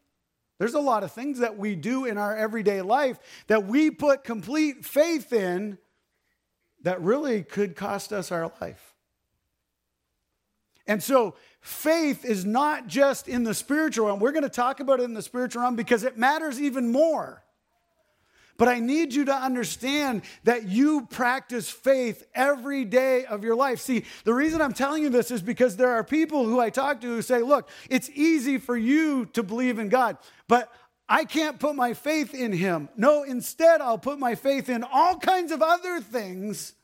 There's 0.59 0.75
a 0.75 0.81
lot 0.81 1.05
of 1.05 1.13
things 1.13 1.39
that 1.39 1.57
we 1.57 1.75
do 1.77 2.05
in 2.05 2.19
our 2.19 2.37
everyday 2.37 2.83
life 2.83 3.19
that 3.47 3.67
we 3.67 3.91
put 3.91 4.25
complete 4.25 4.85
faith 4.85 5.33
in 5.33 5.79
that 6.83 7.01
really 7.01 7.43
could 7.43 7.77
cost 7.77 8.13
us 8.13 8.31
our 8.31 8.53
life. 8.61 8.95
And 10.87 11.03
so, 11.03 11.35
faith 11.61 12.25
is 12.25 12.45
not 12.47 12.87
just 12.87 13.29
in 13.29 13.45
the 13.45 13.53
spiritual 13.53 14.07
realm. 14.07 14.21
We're 14.21 14.33
going 14.33 14.43
to 14.43 14.49
talk 14.49 14.81
about 14.81 15.01
it 15.01 15.05
in 15.05 15.15
the 15.15 15.23
spiritual 15.23 15.63
realm 15.63 15.77
because 15.77 16.03
it 16.03 16.17
matters 16.17 16.61
even 16.61 16.91
more. 16.91 17.45
But 18.59 18.67
I 18.69 18.81
need 18.81 19.15
you 19.15 19.25
to 19.27 19.35
understand 19.35 20.23
that 20.43 20.65
you 20.69 21.07
practice 21.07 21.71
faith 21.71 22.25
every 22.35 22.85
day 22.85 23.25
of 23.25 23.45
your 23.45 23.55
life. 23.55 23.79
See, 23.81 24.05
the 24.25 24.35
reason 24.35 24.61
I'm 24.61 24.73
telling 24.73 25.05
you 25.05 25.11
this 25.11 25.31
is 25.31 25.41
because 25.41 25.77
there 25.77 25.93
are 25.93 26.03
people 26.03 26.45
who 26.45 26.59
I 26.59 26.69
talk 26.69 27.01
to 27.01 27.07
who 27.07 27.23
say, 27.23 27.41
look, 27.41 27.71
it's 27.89 28.11
easy 28.11 28.59
for 28.59 28.77
you 28.77 29.27
to 29.27 29.45
believe 29.45 29.79
in 29.79 29.89
God, 29.89 30.19
but 30.49 30.73
I 31.09 31.25
can't 31.25 31.59
put 31.59 31.77
my 31.77 31.95
faith 31.95 32.35
in 32.35 32.53
Him. 32.53 32.89
No, 32.97 33.23
instead, 33.23 33.81
I'll 33.81 33.97
put 33.97 34.19
my 34.19 34.35
faith 34.35 34.69
in 34.69 34.83
all 34.85 35.17
kinds 35.17 35.53
of 35.53 35.63
other 35.63 36.01
things 36.01 36.75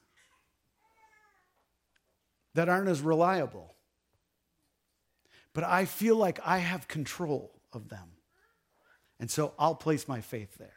that 2.54 2.68
aren't 2.68 2.88
as 2.88 3.00
reliable. 3.00 3.74
But 5.52 5.64
I 5.64 5.84
feel 5.84 6.16
like 6.16 6.38
I 6.44 6.58
have 6.58 6.88
control 6.88 7.52
of 7.72 7.88
them. 7.88 8.12
And 9.20 9.30
so 9.30 9.54
I'll 9.58 9.74
place 9.74 10.08
my 10.08 10.20
faith 10.20 10.56
there. 10.56 10.73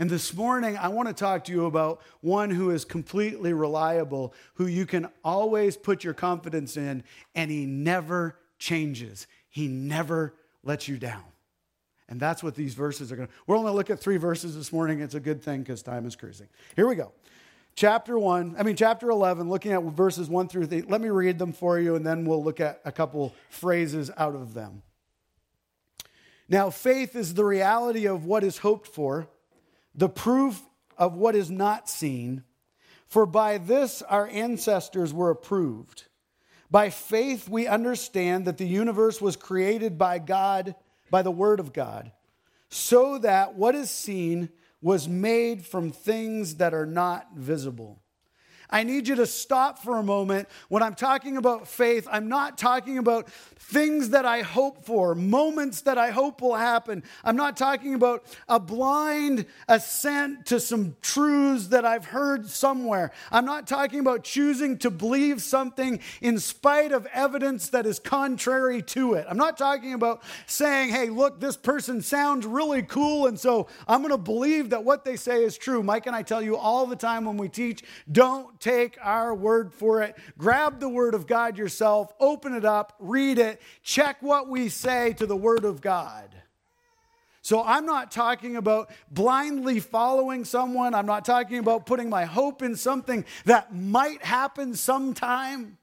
And 0.00 0.08
this 0.08 0.32
morning, 0.32 0.78
I 0.78 0.88
want 0.88 1.08
to 1.08 1.14
talk 1.14 1.44
to 1.44 1.52
you 1.52 1.66
about 1.66 2.00
one 2.22 2.48
who 2.48 2.70
is 2.70 2.86
completely 2.86 3.52
reliable, 3.52 4.32
who 4.54 4.66
you 4.66 4.86
can 4.86 5.10
always 5.22 5.76
put 5.76 6.04
your 6.04 6.14
confidence 6.14 6.78
in, 6.78 7.04
and 7.34 7.50
he 7.50 7.66
never 7.66 8.38
changes. 8.58 9.26
He 9.50 9.68
never 9.68 10.32
lets 10.64 10.88
you 10.88 10.96
down. 10.96 11.24
And 12.08 12.18
that's 12.18 12.42
what 12.42 12.54
these 12.54 12.72
verses 12.72 13.12
are 13.12 13.16
going 13.16 13.28
to. 13.28 13.34
We're 13.46 13.56
only 13.56 13.66
going 13.66 13.74
to 13.74 13.76
look 13.76 13.90
at 13.90 14.00
three 14.00 14.16
verses 14.16 14.56
this 14.56 14.72
morning. 14.72 15.00
It's 15.00 15.14
a 15.14 15.20
good 15.20 15.42
thing 15.42 15.60
because 15.60 15.82
time 15.82 16.06
is 16.06 16.16
cruising. 16.16 16.48
Here 16.76 16.86
we 16.86 16.94
go. 16.94 17.12
Chapter 17.76 18.18
1, 18.18 18.56
I 18.58 18.62
mean, 18.62 18.76
chapter 18.76 19.10
11, 19.10 19.50
looking 19.50 19.72
at 19.72 19.82
verses 19.82 20.30
1 20.30 20.48
through 20.48 20.64
3. 20.64 20.80
Let 20.88 21.02
me 21.02 21.10
read 21.10 21.38
them 21.38 21.52
for 21.52 21.78
you, 21.78 21.94
and 21.94 22.06
then 22.06 22.24
we'll 22.24 22.42
look 22.42 22.58
at 22.58 22.80
a 22.86 22.90
couple 22.90 23.34
phrases 23.50 24.10
out 24.16 24.34
of 24.34 24.54
them. 24.54 24.80
Now, 26.48 26.70
faith 26.70 27.14
is 27.14 27.34
the 27.34 27.44
reality 27.44 28.06
of 28.06 28.24
what 28.24 28.42
is 28.42 28.58
hoped 28.58 28.88
for 28.88 29.28
the 29.94 30.08
proof 30.08 30.62
of 30.96 31.14
what 31.14 31.34
is 31.34 31.50
not 31.50 31.88
seen. 31.88 32.44
For 33.06 33.26
by 33.26 33.58
this 33.58 34.02
our 34.02 34.28
ancestors 34.28 35.12
were 35.12 35.30
approved. 35.30 36.06
By 36.70 36.90
faith 36.90 37.48
we 37.48 37.66
understand 37.66 38.44
that 38.44 38.58
the 38.58 38.66
universe 38.66 39.20
was 39.20 39.34
created 39.34 39.98
by 39.98 40.20
God, 40.20 40.76
by 41.10 41.22
the 41.22 41.30
Word 41.30 41.58
of 41.58 41.72
God, 41.72 42.12
so 42.68 43.18
that 43.18 43.54
what 43.54 43.74
is 43.74 43.90
seen 43.90 44.50
was 44.80 45.08
made 45.08 45.66
from 45.66 45.90
things 45.90 46.56
that 46.56 46.72
are 46.72 46.86
not 46.86 47.34
visible. 47.34 48.00
I 48.70 48.84
need 48.84 49.08
you 49.08 49.16
to 49.16 49.26
stop 49.26 49.78
for 49.80 49.98
a 49.98 50.02
moment. 50.02 50.48
When 50.68 50.82
I'm 50.82 50.94
talking 50.94 51.36
about 51.36 51.66
faith, 51.66 52.06
I'm 52.10 52.28
not 52.28 52.56
talking 52.56 52.98
about 52.98 53.28
things 53.58 54.10
that 54.10 54.24
I 54.24 54.40
hope 54.42 54.84
for, 54.84 55.14
moments 55.14 55.82
that 55.82 55.96
I 55.96 56.10
hope 56.10 56.40
will 56.40 56.56
happen. 56.56 57.02
I'm 57.22 57.36
not 57.36 57.56
talking 57.56 57.94
about 57.94 58.24
a 58.48 58.58
blind 58.58 59.46
assent 59.68 60.46
to 60.46 60.58
some 60.58 60.96
truths 61.02 61.68
that 61.68 61.84
I've 61.84 62.06
heard 62.06 62.48
somewhere. 62.48 63.12
I'm 63.30 63.44
not 63.44 63.66
talking 63.66 64.00
about 64.00 64.24
choosing 64.24 64.78
to 64.78 64.90
believe 64.90 65.40
something 65.40 66.00
in 66.20 66.38
spite 66.38 66.92
of 66.92 67.06
evidence 67.12 67.68
that 67.68 67.86
is 67.86 67.98
contrary 67.98 68.82
to 68.82 69.14
it. 69.14 69.26
I'm 69.28 69.36
not 69.36 69.56
talking 69.56 69.94
about 69.94 70.22
saying, 70.46 70.90
hey, 70.90 71.08
look, 71.08 71.40
this 71.40 71.56
person 71.56 72.02
sounds 72.02 72.46
really 72.46 72.82
cool, 72.82 73.26
and 73.26 73.38
so 73.38 73.68
I'm 73.86 74.00
going 74.00 74.10
to 74.10 74.18
believe 74.18 74.70
that 74.70 74.84
what 74.84 75.04
they 75.04 75.16
say 75.16 75.44
is 75.44 75.56
true. 75.56 75.82
Mike 75.82 76.06
and 76.06 76.16
I 76.16 76.22
tell 76.22 76.42
you 76.42 76.56
all 76.56 76.86
the 76.86 76.96
time 76.96 77.24
when 77.24 77.36
we 77.36 77.48
teach, 77.48 77.84
don't 78.10 78.59
take 78.60 78.98
our 79.02 79.34
word 79.34 79.72
for 79.72 80.02
it. 80.02 80.16
Grab 80.38 80.78
the 80.78 80.88
word 80.88 81.14
of 81.14 81.26
God 81.26 81.58
yourself, 81.58 82.12
open 82.20 82.54
it 82.54 82.64
up, 82.64 82.94
read 83.00 83.38
it, 83.38 83.60
check 83.82 84.18
what 84.20 84.48
we 84.48 84.68
say 84.68 85.14
to 85.14 85.26
the 85.26 85.36
word 85.36 85.64
of 85.64 85.80
God. 85.80 86.34
So 87.42 87.64
I'm 87.64 87.86
not 87.86 88.10
talking 88.10 88.56
about 88.56 88.90
blindly 89.10 89.80
following 89.80 90.44
someone. 90.44 90.94
I'm 90.94 91.06
not 91.06 91.24
talking 91.24 91.58
about 91.58 91.86
putting 91.86 92.10
my 92.10 92.26
hope 92.26 92.62
in 92.62 92.76
something 92.76 93.24
that 93.46 93.74
might 93.74 94.22
happen 94.22 94.74
sometime. 94.74 95.78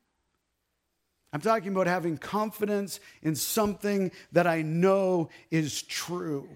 I'm 1.33 1.41
talking 1.41 1.71
about 1.71 1.87
having 1.87 2.17
confidence 2.17 2.99
in 3.21 3.35
something 3.35 4.11
that 4.31 4.47
I 4.47 4.61
know 4.61 5.29
is 5.51 5.81
true. 5.81 6.47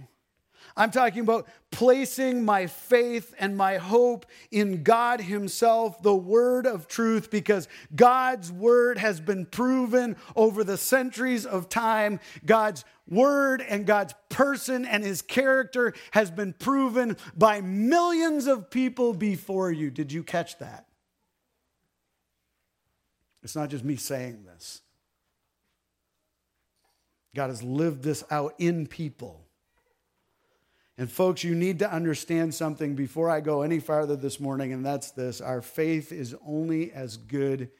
I'm 0.75 0.92
talking 0.92 1.22
about 1.22 1.48
placing 1.72 2.44
my 2.44 2.68
faith 2.68 3.34
and 3.40 3.58
my 3.58 3.78
hope 3.78 4.25
in 4.51 4.84
God 4.84 5.22
Himself, 5.22 6.01
the 6.01 6.16
Word 6.16 6.66
of 6.66 6.88
truth, 6.88 7.30
because 7.30 7.68
God's 7.96 8.51
Word 8.51 8.98
has 8.98 9.20
been 9.20 9.46
proven 9.46 10.16
over 10.36 10.63
the 10.63 10.78
centuries 10.78 11.46
of 11.46 11.70
time. 11.70 12.20
God's 12.46 12.86
Word 13.08 13.62
and 13.62 13.86
God's 13.86 14.13
person 14.30 14.86
and 14.86 15.04
His 15.04 15.22
character 15.22 15.94
has 16.12 16.32
been 16.32 16.54
proven 16.54 17.18
by 17.36 17.62
millions 17.62 18.48
of 18.48 18.70
people 18.70 19.14
before 19.14 19.72
you. 19.72 19.92
Did 19.92 20.12
you 20.12 20.24
catch 20.24 20.57
that? 20.60 20.88
It's 23.44 23.55
not 23.55 23.70
just 23.70 23.84
me 23.84 23.96
saying 23.96 24.44
this. 24.46 24.81
God 27.36 27.48
has 27.48 27.64
lived 27.64 28.03
this 28.03 28.24
out 28.29 28.55
in 28.60 28.88
people. 28.88 29.41
And, 31.01 31.11
folks, 31.11 31.44
you 31.44 31.55
need 31.55 31.79
to 31.79 31.92
understand 31.92 32.53
something 32.53 32.94
before 32.94 33.27
I 33.27 33.40
go 33.40 33.64
any 33.64 33.79
farther 33.79 34.16
this 34.16 34.40
morning, 34.40 34.72
and 34.72 34.85
that's 34.85 35.09
this 35.09 35.42
our 35.42 35.64
faith 35.64 36.11
is 36.11 36.35
only 36.46 36.92
as 36.92 37.18
good 37.18 37.72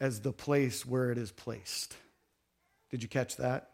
as 0.00 0.22
the 0.22 0.32
place 0.32 0.86
where 0.86 1.12
it 1.12 1.18
is 1.18 1.30
placed. 1.30 1.94
Did 2.90 3.02
you 3.02 3.08
catch 3.10 3.36
that? 3.36 3.72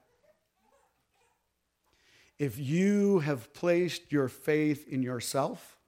If 2.37 2.59
you 2.59 3.21
have 3.21 3.55
placed 3.55 4.11
your 4.11 4.27
faith 4.27 4.89
in 4.89 5.05
yourself, 5.05 5.79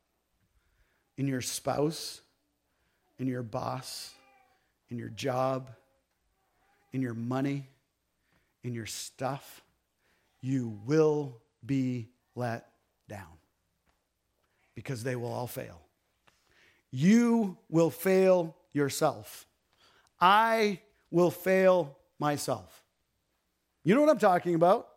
in 1.16 1.26
your 1.26 1.42
spouse, 1.42 2.20
in 3.18 3.26
your 3.26 3.42
boss, 3.42 4.12
in 4.90 4.96
your 4.96 5.08
job, 5.08 5.70
in 6.92 7.02
your 7.02 7.14
money, 7.14 7.66
in 8.62 8.74
your 8.74 8.86
stuff, 8.86 9.64
you 10.40 10.78
will 10.86 11.38
be 11.66 12.10
let 12.38 12.68
down 13.08 13.26
because 14.74 15.02
they 15.02 15.16
will 15.16 15.32
all 15.32 15.46
fail. 15.46 15.80
You 16.90 17.58
will 17.68 17.90
fail 17.90 18.56
yourself. 18.72 19.46
I 20.20 20.80
will 21.10 21.30
fail 21.30 21.96
myself. 22.18 22.84
You 23.84 23.94
know 23.94 24.00
what 24.00 24.10
I'm 24.10 24.18
talking 24.18 24.54
about? 24.54 24.88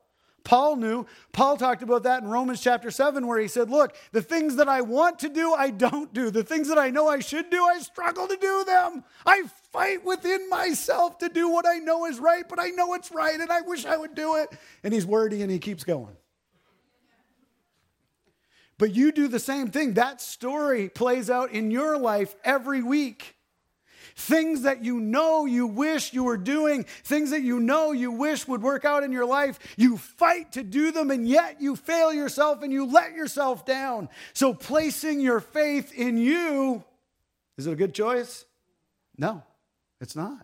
Paul 0.43 0.75
knew. 0.75 1.05
Paul 1.33 1.57
talked 1.57 1.83
about 1.83 2.03
that 2.03 2.23
in 2.23 2.29
Romans 2.29 2.61
chapter 2.61 2.89
7, 2.89 3.27
where 3.27 3.39
he 3.39 3.47
said, 3.47 3.69
Look, 3.69 3.95
the 4.11 4.21
things 4.21 4.55
that 4.55 4.67
I 4.67 4.81
want 4.81 5.19
to 5.19 5.29
do, 5.29 5.53
I 5.53 5.69
don't 5.69 6.13
do. 6.13 6.31
The 6.31 6.43
things 6.43 6.67
that 6.69 6.79
I 6.79 6.89
know 6.89 7.07
I 7.07 7.19
should 7.19 7.49
do, 7.49 7.63
I 7.63 7.79
struggle 7.79 8.27
to 8.27 8.37
do 8.37 8.63
them. 8.65 9.03
I 9.25 9.43
fight 9.71 10.03
within 10.03 10.49
myself 10.49 11.19
to 11.19 11.29
do 11.29 11.49
what 11.49 11.67
I 11.67 11.77
know 11.77 12.05
is 12.05 12.19
right, 12.19 12.43
but 12.47 12.59
I 12.59 12.69
know 12.69 12.93
it's 12.95 13.11
right 13.11 13.39
and 13.39 13.51
I 13.51 13.61
wish 13.61 13.85
I 13.85 13.97
would 13.97 14.15
do 14.15 14.37
it. 14.37 14.49
And 14.83 14.93
he's 14.93 15.05
wordy 15.05 15.41
and 15.41 15.51
he 15.51 15.59
keeps 15.59 15.83
going. 15.83 16.15
But 18.81 18.95
you 18.95 19.11
do 19.11 19.27
the 19.27 19.37
same 19.37 19.67
thing. 19.67 19.93
That 19.93 20.21
story 20.21 20.89
plays 20.89 21.29
out 21.29 21.51
in 21.51 21.69
your 21.69 21.99
life 21.99 22.35
every 22.43 22.81
week. 22.81 23.35
Things 24.15 24.63
that 24.63 24.83
you 24.83 24.99
know 24.99 25.45
you 25.45 25.67
wish 25.67 26.13
you 26.13 26.23
were 26.23 26.35
doing, 26.35 26.85
things 27.03 27.29
that 27.29 27.43
you 27.43 27.59
know 27.59 27.91
you 27.91 28.11
wish 28.11 28.47
would 28.47 28.63
work 28.63 28.83
out 28.83 29.03
in 29.03 29.11
your 29.11 29.27
life, 29.27 29.59
you 29.77 29.97
fight 29.97 30.53
to 30.53 30.63
do 30.63 30.91
them 30.91 31.11
and 31.11 31.29
yet 31.29 31.61
you 31.61 31.75
fail 31.75 32.11
yourself 32.11 32.63
and 32.63 32.73
you 32.73 32.87
let 32.87 33.13
yourself 33.13 33.67
down. 33.67 34.09
So, 34.33 34.51
placing 34.51 35.19
your 35.19 35.41
faith 35.41 35.93
in 35.93 36.17
you, 36.17 36.83
is 37.59 37.67
it 37.67 37.73
a 37.73 37.75
good 37.75 37.93
choice? 37.93 38.45
No, 39.15 39.43
it's 39.99 40.15
not. 40.15 40.43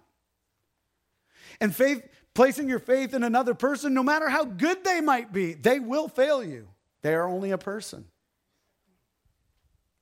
And 1.60 1.76
faith, 1.76 2.08
placing 2.36 2.70
your 2.70 2.78
faith 2.78 3.16
in 3.16 3.24
another 3.24 3.56
person, 3.56 3.96
no 3.96 4.04
matter 4.04 4.30
how 4.30 4.46
good 4.46 4.84
they 4.84 5.02
might 5.02 5.34
be, 5.34 5.56
they 5.56 5.80
will 5.80 6.08
fail 6.08 6.44
you. 6.44 6.68
They 7.02 7.16
are 7.16 7.28
only 7.28 7.50
a 7.50 7.58
person. 7.58 8.06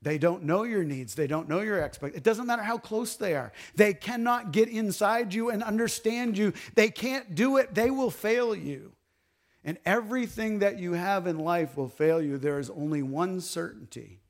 They 0.02 0.18
don't 0.18 0.44
know 0.44 0.64
your 0.64 0.84
needs. 0.84 1.14
They 1.14 1.26
don't 1.26 1.48
know 1.48 1.60
your 1.60 1.82
expectations. 1.82 2.18
It 2.18 2.24
doesn't 2.24 2.46
matter 2.46 2.62
how 2.62 2.78
close 2.78 3.16
they 3.16 3.34
are. 3.34 3.52
They 3.74 3.94
cannot 3.94 4.52
get 4.52 4.68
inside 4.68 5.32
you 5.32 5.50
and 5.50 5.62
understand 5.62 6.36
you. 6.36 6.52
They 6.74 6.90
can't 6.90 7.34
do 7.34 7.56
it. 7.56 7.74
They 7.74 7.90
will 7.90 8.10
fail 8.10 8.54
you. 8.54 8.92
And 9.64 9.78
everything 9.84 10.60
that 10.60 10.78
you 10.78 10.92
have 10.92 11.26
in 11.26 11.38
life 11.38 11.76
will 11.76 11.88
fail 11.88 12.22
you. 12.22 12.38
There 12.38 12.60
is 12.60 12.70
only 12.70 13.02
one 13.02 13.40
certainty. 13.40 14.20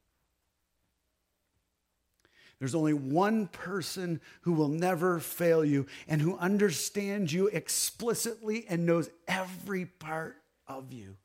There's 2.59 2.75
only 2.75 2.95
one 2.95 3.49
person 3.49 4.23
who 4.43 4.55
will 4.55 4.69
never 4.69 5.21
fail 5.21 5.63
you 5.63 5.87
and 6.09 6.23
who 6.23 6.39
understands 6.39 7.35
you 7.35 7.49
explicitly 7.49 8.65
and 8.67 8.87
knows 8.87 9.11
every 9.29 9.85
part 9.85 10.37
of 10.67 10.91
you. 10.91 11.17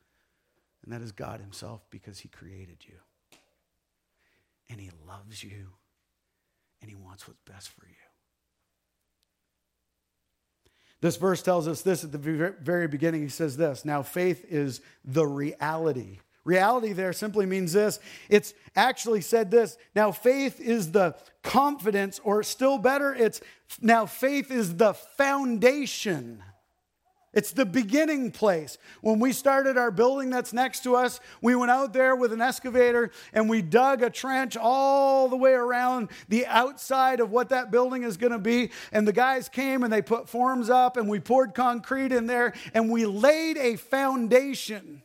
And 0.83 0.91
that 0.91 1.01
is 1.01 1.13
God 1.13 1.39
Himself 1.39 1.85
because 1.89 2.19
He 2.19 2.27
created 2.27 2.79
you 2.85 2.95
and 4.71 4.79
He 4.79 4.89
loves 5.07 5.43
you 5.43 5.67
and 6.81 6.89
He 6.89 6.95
wants 6.95 7.27
what's 7.27 7.41
best 7.45 7.69
for 7.69 7.85
you. 7.85 7.93
This 11.01 11.17
verse 11.17 11.41
tells 11.41 11.67
us 11.67 11.81
this 11.81 12.03
at 12.03 12.11
the 12.11 12.53
very 12.61 12.87
beginning. 12.87 13.21
He 13.21 13.29
says 13.29 13.57
this 13.57 13.85
Now, 13.85 14.01
faith 14.01 14.45
is 14.49 14.81
the 15.03 15.25
reality 15.25 16.19
reality 16.43 16.91
there 16.91 17.13
simply 17.13 17.45
means 17.45 17.73
this 17.73 17.99
it's 18.27 18.53
actually 18.75 19.21
said 19.21 19.51
this 19.51 19.77
now 19.95 20.11
faith 20.11 20.59
is 20.59 20.91
the 20.91 21.15
confidence 21.43 22.19
or 22.23 22.41
still 22.41 22.79
better 22.79 23.13
it's 23.13 23.41
now 23.79 24.05
faith 24.05 24.49
is 24.49 24.77
the 24.77 24.93
foundation 24.93 26.43
it's 27.33 27.53
the 27.53 27.65
beginning 27.65 28.31
place. 28.31 28.77
When 28.99 29.19
we 29.19 29.31
started 29.31 29.77
our 29.77 29.91
building 29.91 30.29
that's 30.29 30.51
next 30.51 30.83
to 30.83 30.95
us, 30.95 31.21
we 31.41 31.55
went 31.55 31.71
out 31.71 31.93
there 31.93 32.13
with 32.15 32.33
an 32.33 32.41
excavator 32.41 33.11
and 33.31 33.49
we 33.49 33.61
dug 33.61 34.03
a 34.03 34.09
trench 34.09 34.57
all 34.57 35.29
the 35.29 35.37
way 35.37 35.53
around 35.53 36.09
the 36.27 36.45
outside 36.45 37.21
of 37.21 37.31
what 37.31 37.49
that 37.49 37.71
building 37.71 38.03
is 38.03 38.17
going 38.17 38.33
to 38.33 38.39
be. 38.39 38.71
And 38.91 39.07
the 39.07 39.13
guys 39.13 39.47
came 39.47 39.83
and 39.83 39.93
they 39.93 40.01
put 40.01 40.27
forms 40.27 40.69
up 40.69 40.97
and 40.97 41.07
we 41.07 41.21
poured 41.21 41.55
concrete 41.55 42.11
in 42.11 42.27
there 42.27 42.53
and 42.73 42.91
we 42.91 43.05
laid 43.05 43.57
a 43.57 43.77
foundation. 43.77 45.01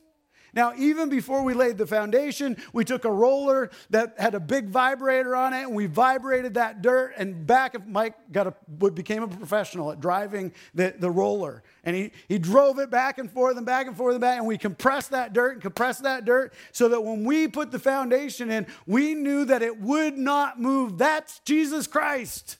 Now, 0.57 0.73
even 0.79 1.11
before 1.11 1.43
we 1.43 1.53
laid 1.53 1.77
the 1.77 1.87
foundation, 1.87 2.57
we 2.73 2.83
took 2.83 3.05
a 3.05 3.11
roller 3.11 3.71
that 3.91 4.19
had 4.19 4.35
a 4.35 4.41
big 4.41 4.71
vibrator 4.71 5.37
on 5.37 5.53
it 5.53 5.65
and 5.65 5.75
we 5.75 5.85
vibrated 5.85 6.55
that 6.55 6.81
dirt. 6.81 7.13
And 7.19 7.47
back, 7.47 7.87
Mike 7.87 8.15
got 8.33 8.47
a, 8.47 8.91
became 8.91 9.23
a 9.23 9.29
professional 9.29 9.93
at 9.93 10.01
driving 10.01 10.55
the, 10.75 10.95
the 10.99 11.11
roller. 11.11 11.63
And 11.85 11.95
he, 11.95 12.11
he 12.27 12.39
drove 12.39 12.79
it 12.79 12.89
back 12.89 13.19
and 13.19 13.31
forth 13.31 13.59
and 13.59 13.67
back 13.67 13.87
and 13.87 13.95
forth 13.95 14.15
and 14.15 14.21
back. 14.23 14.39
And 14.39 14.47
we 14.47 14.57
compressed 14.57 15.11
that 15.11 15.35
dirt 15.35 15.53
and 15.53 15.63
compressed 15.63 16.05
that 16.05 16.25
dirt 16.25 16.55
so 16.73 16.89
that 16.89 17.03
when 17.03 17.25
we 17.25 17.49
put 17.49 17.71
the 17.71 17.79
foundation 17.79 18.51
in, 18.51 18.67
we 18.87 19.13
knew 19.13 19.45
that 19.45 19.61
it 19.61 19.79
would 19.79 20.17
not 20.17 20.59
move. 20.59 20.97
That's 20.97 21.39
Jesus 21.41 21.87
Christ. 21.87 22.57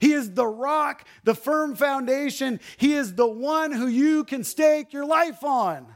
He 0.00 0.12
is 0.12 0.34
the 0.34 0.46
rock, 0.46 1.06
the 1.24 1.34
firm 1.34 1.76
foundation. 1.76 2.60
He 2.76 2.92
is 2.92 3.14
the 3.14 3.26
one 3.26 3.72
who 3.72 3.86
you 3.86 4.24
can 4.24 4.44
stake 4.44 4.92
your 4.92 5.06
life 5.06 5.42
on. 5.42 5.86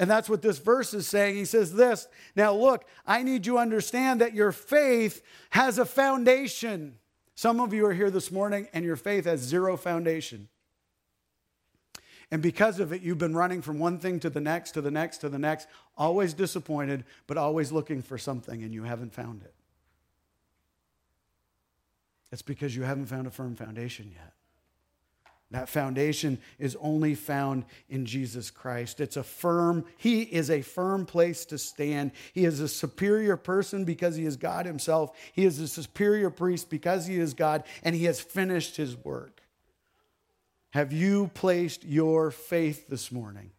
And 0.00 0.10
that's 0.10 0.30
what 0.30 0.40
this 0.40 0.56
verse 0.56 0.94
is 0.94 1.06
saying. 1.06 1.36
He 1.36 1.44
says 1.44 1.74
this 1.74 2.08
Now, 2.34 2.54
look, 2.54 2.86
I 3.06 3.22
need 3.22 3.44
you 3.46 3.52
to 3.52 3.58
understand 3.58 4.22
that 4.22 4.32
your 4.32 4.50
faith 4.50 5.22
has 5.50 5.78
a 5.78 5.84
foundation. 5.84 6.96
Some 7.34 7.60
of 7.60 7.74
you 7.74 7.84
are 7.84 7.92
here 7.92 8.10
this 8.10 8.32
morning 8.32 8.66
and 8.72 8.82
your 8.82 8.96
faith 8.96 9.26
has 9.26 9.40
zero 9.40 9.76
foundation. 9.76 10.48
And 12.30 12.40
because 12.40 12.80
of 12.80 12.92
it, 12.92 13.02
you've 13.02 13.18
been 13.18 13.36
running 13.36 13.60
from 13.60 13.78
one 13.78 13.98
thing 13.98 14.20
to 14.20 14.30
the 14.30 14.40
next, 14.40 14.70
to 14.72 14.80
the 14.80 14.90
next, 14.90 15.18
to 15.18 15.28
the 15.28 15.38
next, 15.38 15.68
always 15.98 16.32
disappointed, 16.32 17.04
but 17.26 17.36
always 17.36 17.70
looking 17.70 18.00
for 18.00 18.16
something, 18.16 18.62
and 18.62 18.72
you 18.72 18.84
haven't 18.84 19.12
found 19.12 19.42
it. 19.42 19.52
It's 22.30 22.42
because 22.42 22.74
you 22.74 22.84
haven't 22.84 23.06
found 23.06 23.26
a 23.26 23.30
firm 23.30 23.56
foundation 23.56 24.12
yet. 24.14 24.32
That 25.50 25.68
foundation 25.68 26.38
is 26.60 26.76
only 26.80 27.16
found 27.16 27.64
in 27.88 28.06
Jesus 28.06 28.50
Christ. 28.50 29.00
It's 29.00 29.16
a 29.16 29.24
firm, 29.24 29.84
He 29.96 30.22
is 30.22 30.48
a 30.48 30.62
firm 30.62 31.06
place 31.06 31.44
to 31.46 31.58
stand. 31.58 32.12
He 32.32 32.44
is 32.44 32.60
a 32.60 32.68
superior 32.68 33.36
person 33.36 33.84
because 33.84 34.14
He 34.14 34.24
is 34.24 34.36
God 34.36 34.64
Himself. 34.64 35.10
He 35.32 35.44
is 35.44 35.58
a 35.58 35.66
superior 35.66 36.30
priest 36.30 36.70
because 36.70 37.06
He 37.06 37.18
is 37.18 37.34
God, 37.34 37.64
and 37.82 37.96
He 37.96 38.04
has 38.04 38.20
finished 38.20 38.76
His 38.76 38.96
work. 38.96 39.40
Have 40.70 40.92
you 40.92 41.32
placed 41.34 41.84
your 41.84 42.30
faith 42.30 42.88
this 42.88 43.10
morning 43.10 43.50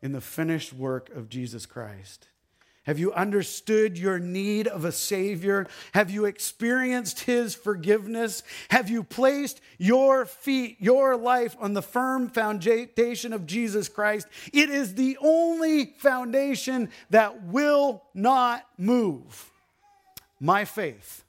in 0.00 0.12
the 0.12 0.22
finished 0.22 0.72
work 0.72 1.10
of 1.10 1.28
Jesus 1.28 1.66
Christ? 1.66 2.28
Have 2.86 3.00
you 3.00 3.12
understood 3.12 3.98
your 3.98 4.20
need 4.20 4.68
of 4.68 4.84
a 4.84 4.92
Savior? 4.92 5.66
Have 5.92 6.08
you 6.08 6.24
experienced 6.24 7.20
His 7.20 7.52
forgiveness? 7.52 8.44
Have 8.68 8.88
you 8.88 9.02
placed 9.02 9.60
your 9.76 10.24
feet, 10.24 10.76
your 10.78 11.16
life 11.16 11.56
on 11.58 11.74
the 11.74 11.82
firm 11.82 12.28
foundation 12.28 13.32
of 13.32 13.44
Jesus 13.44 13.88
Christ? 13.88 14.28
It 14.52 14.70
is 14.70 14.94
the 14.94 15.18
only 15.20 15.94
foundation 15.98 16.90
that 17.10 17.42
will 17.42 18.04
not 18.14 18.64
move. 18.78 19.50
My 20.38 20.64
faith. 20.64 21.24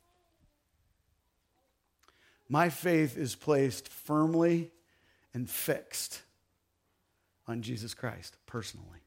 My 2.48 2.70
faith 2.70 3.18
is 3.18 3.34
placed 3.34 3.88
firmly 3.88 4.72
and 5.34 5.50
fixed 5.50 6.22
on 7.48 7.64
Jesus 7.64 7.96
Christ 7.96 8.38
personally. 8.46 9.07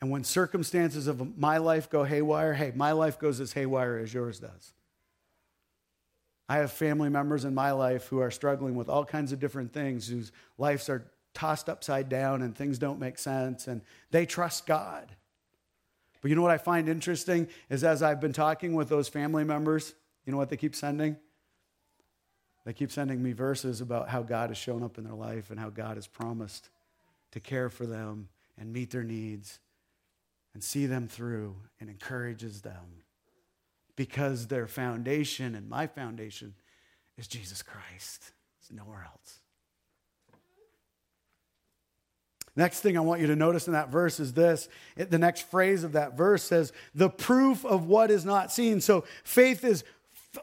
And 0.00 0.10
when 0.10 0.22
circumstances 0.22 1.06
of 1.08 1.38
my 1.38 1.58
life 1.58 1.90
go 1.90 2.04
haywire, 2.04 2.54
hey, 2.54 2.72
my 2.74 2.92
life 2.92 3.18
goes 3.18 3.40
as 3.40 3.52
haywire 3.52 3.98
as 3.98 4.14
yours 4.14 4.38
does. 4.38 4.72
I 6.48 6.58
have 6.58 6.72
family 6.72 7.10
members 7.10 7.44
in 7.44 7.54
my 7.54 7.72
life 7.72 8.06
who 8.06 8.20
are 8.20 8.30
struggling 8.30 8.74
with 8.74 8.88
all 8.88 9.04
kinds 9.04 9.32
of 9.32 9.40
different 9.40 9.72
things, 9.72 10.08
whose 10.08 10.32
lives 10.56 10.88
are 10.88 11.10
tossed 11.34 11.68
upside 11.68 12.08
down 12.08 12.42
and 12.42 12.56
things 12.56 12.78
don't 12.78 12.98
make 12.98 13.18
sense, 13.18 13.66
and 13.66 13.82
they 14.10 14.24
trust 14.24 14.66
God. 14.66 15.14
But 16.22 16.30
you 16.30 16.36
know 16.36 16.42
what 16.42 16.50
I 16.50 16.58
find 16.58 16.88
interesting 16.88 17.48
is 17.68 17.84
as 17.84 18.02
I've 18.02 18.20
been 18.20 18.32
talking 18.32 18.74
with 18.74 18.88
those 18.88 19.08
family 19.08 19.44
members, 19.44 19.94
you 20.24 20.32
know 20.32 20.38
what 20.38 20.48
they 20.48 20.56
keep 20.56 20.74
sending? 20.74 21.16
They 22.64 22.72
keep 22.72 22.90
sending 22.90 23.22
me 23.22 23.32
verses 23.32 23.80
about 23.80 24.08
how 24.08 24.22
God 24.22 24.50
has 24.50 24.58
shown 24.58 24.82
up 24.82 24.98
in 24.98 25.04
their 25.04 25.14
life 25.14 25.50
and 25.50 25.58
how 25.60 25.70
God 25.70 25.96
has 25.96 26.06
promised 26.06 26.70
to 27.32 27.40
care 27.40 27.68
for 27.68 27.86
them 27.86 28.28
and 28.58 28.72
meet 28.72 28.90
their 28.90 29.04
needs 29.04 29.58
and 30.58 30.64
see 30.64 30.86
them 30.86 31.06
through 31.06 31.54
and 31.78 31.88
encourages 31.88 32.62
them 32.62 33.04
because 33.94 34.48
their 34.48 34.66
foundation 34.66 35.54
and 35.54 35.68
my 35.68 35.86
foundation 35.86 36.52
is 37.16 37.28
Jesus 37.28 37.62
Christ. 37.62 38.32
It's 38.60 38.72
nowhere 38.72 39.06
else. 39.08 39.38
Next 42.56 42.80
thing 42.80 42.96
I 42.96 43.02
want 43.02 43.20
you 43.20 43.28
to 43.28 43.36
notice 43.36 43.68
in 43.68 43.74
that 43.74 43.90
verse 43.90 44.18
is 44.18 44.32
this. 44.32 44.68
It, 44.96 45.12
the 45.12 45.18
next 45.18 45.48
phrase 45.48 45.84
of 45.84 45.92
that 45.92 46.16
verse 46.16 46.42
says, 46.42 46.72
the 46.92 47.08
proof 47.08 47.64
of 47.64 47.86
what 47.86 48.10
is 48.10 48.24
not 48.24 48.50
seen. 48.50 48.80
So 48.80 49.04
faith 49.22 49.62
is 49.62 49.84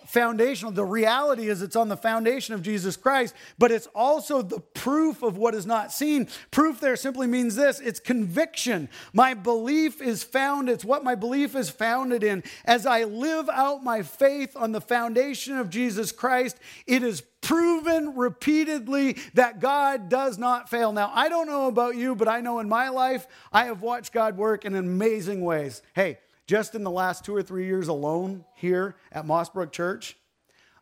foundational. 0.06 0.71
The 0.71 0.84
reality 0.84 1.48
is 1.48 1.62
it's 1.62 1.76
on 1.76 1.89
the 1.89 1.98
foundation 1.98 2.54
of 2.54 2.62
Jesus 2.62 2.98
Christ, 2.98 3.36
but 3.58 3.71
it's 3.71 3.88
also 3.88 4.41
the 4.41 4.60
proof 4.60 5.21
of 5.21 5.38
what 5.38 5.54
is 5.54 5.65
not 5.65 5.91
seen. 5.91 6.28
Proof 6.52 6.80
there 6.80 6.95
simply 6.95 7.28
means 7.28 7.56
this 7.56 7.80
it's 7.80 8.00
conviction. 8.00 8.89
My 9.13 9.34
belief 9.34 10.02
is 10.02 10.24
found, 10.24 10.69
it's 10.69 10.86
what 10.86 11.04
my 11.04 11.15
belief 11.15 11.56
is 11.56 11.69
founded 11.69 12.24
in. 12.24 12.43
As 12.65 12.86
I 12.86 13.04
live 13.04 13.48
out 13.50 13.84
my 13.84 14.02
faith 14.02 14.56
on 14.56 14.71
the 14.71 14.82
foundation 14.82 15.58
of 15.58 15.69
Jesus 15.69 16.12
Christ, 16.12 16.58
it 16.88 17.04
is 17.04 17.21
proven 17.41 18.15
repeatedly 18.15 19.17
that 19.36 19.60
God 19.60 20.10
does 20.10 20.39
not 20.39 20.67
fail. 20.67 20.91
Now, 20.91 21.12
I 21.13 21.30
don't 21.30 21.48
know 21.48 21.67
about 21.67 21.95
you, 21.95 22.15
but 22.15 22.28
I 22.28 22.41
know 22.41 22.58
in 22.58 22.67
my 22.67 22.89
life, 22.89 23.28
I 23.54 23.65
have 23.65 23.84
watched 23.84 24.13
God 24.13 24.36
work 24.36 24.65
in 24.65 24.74
amazing 24.74 25.41
ways. 25.41 25.84
Hey, 25.93 26.17
just 26.47 26.75
in 26.75 26.84
the 26.84 26.91
last 26.91 27.25
two 27.25 27.36
or 27.36 27.41
three 27.41 27.65
years 27.65 27.88
alone 27.88 28.45
here 28.55 28.95
at 29.12 29.25
Moss 29.25 29.49
Brook 29.49 29.71
Church, 29.71 30.17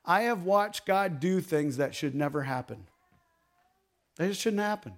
I 0.05 0.23
have 0.23 0.43
watched 0.43 0.85
God 0.85 1.19
do 1.19 1.39
things 1.39 1.77
that 1.77 1.95
should 1.95 2.13
never 2.13 2.43
happen. 2.43 2.85
They 4.17 4.27
just 4.27 4.41
shouldn't 4.41 4.61
happen. 4.61 4.93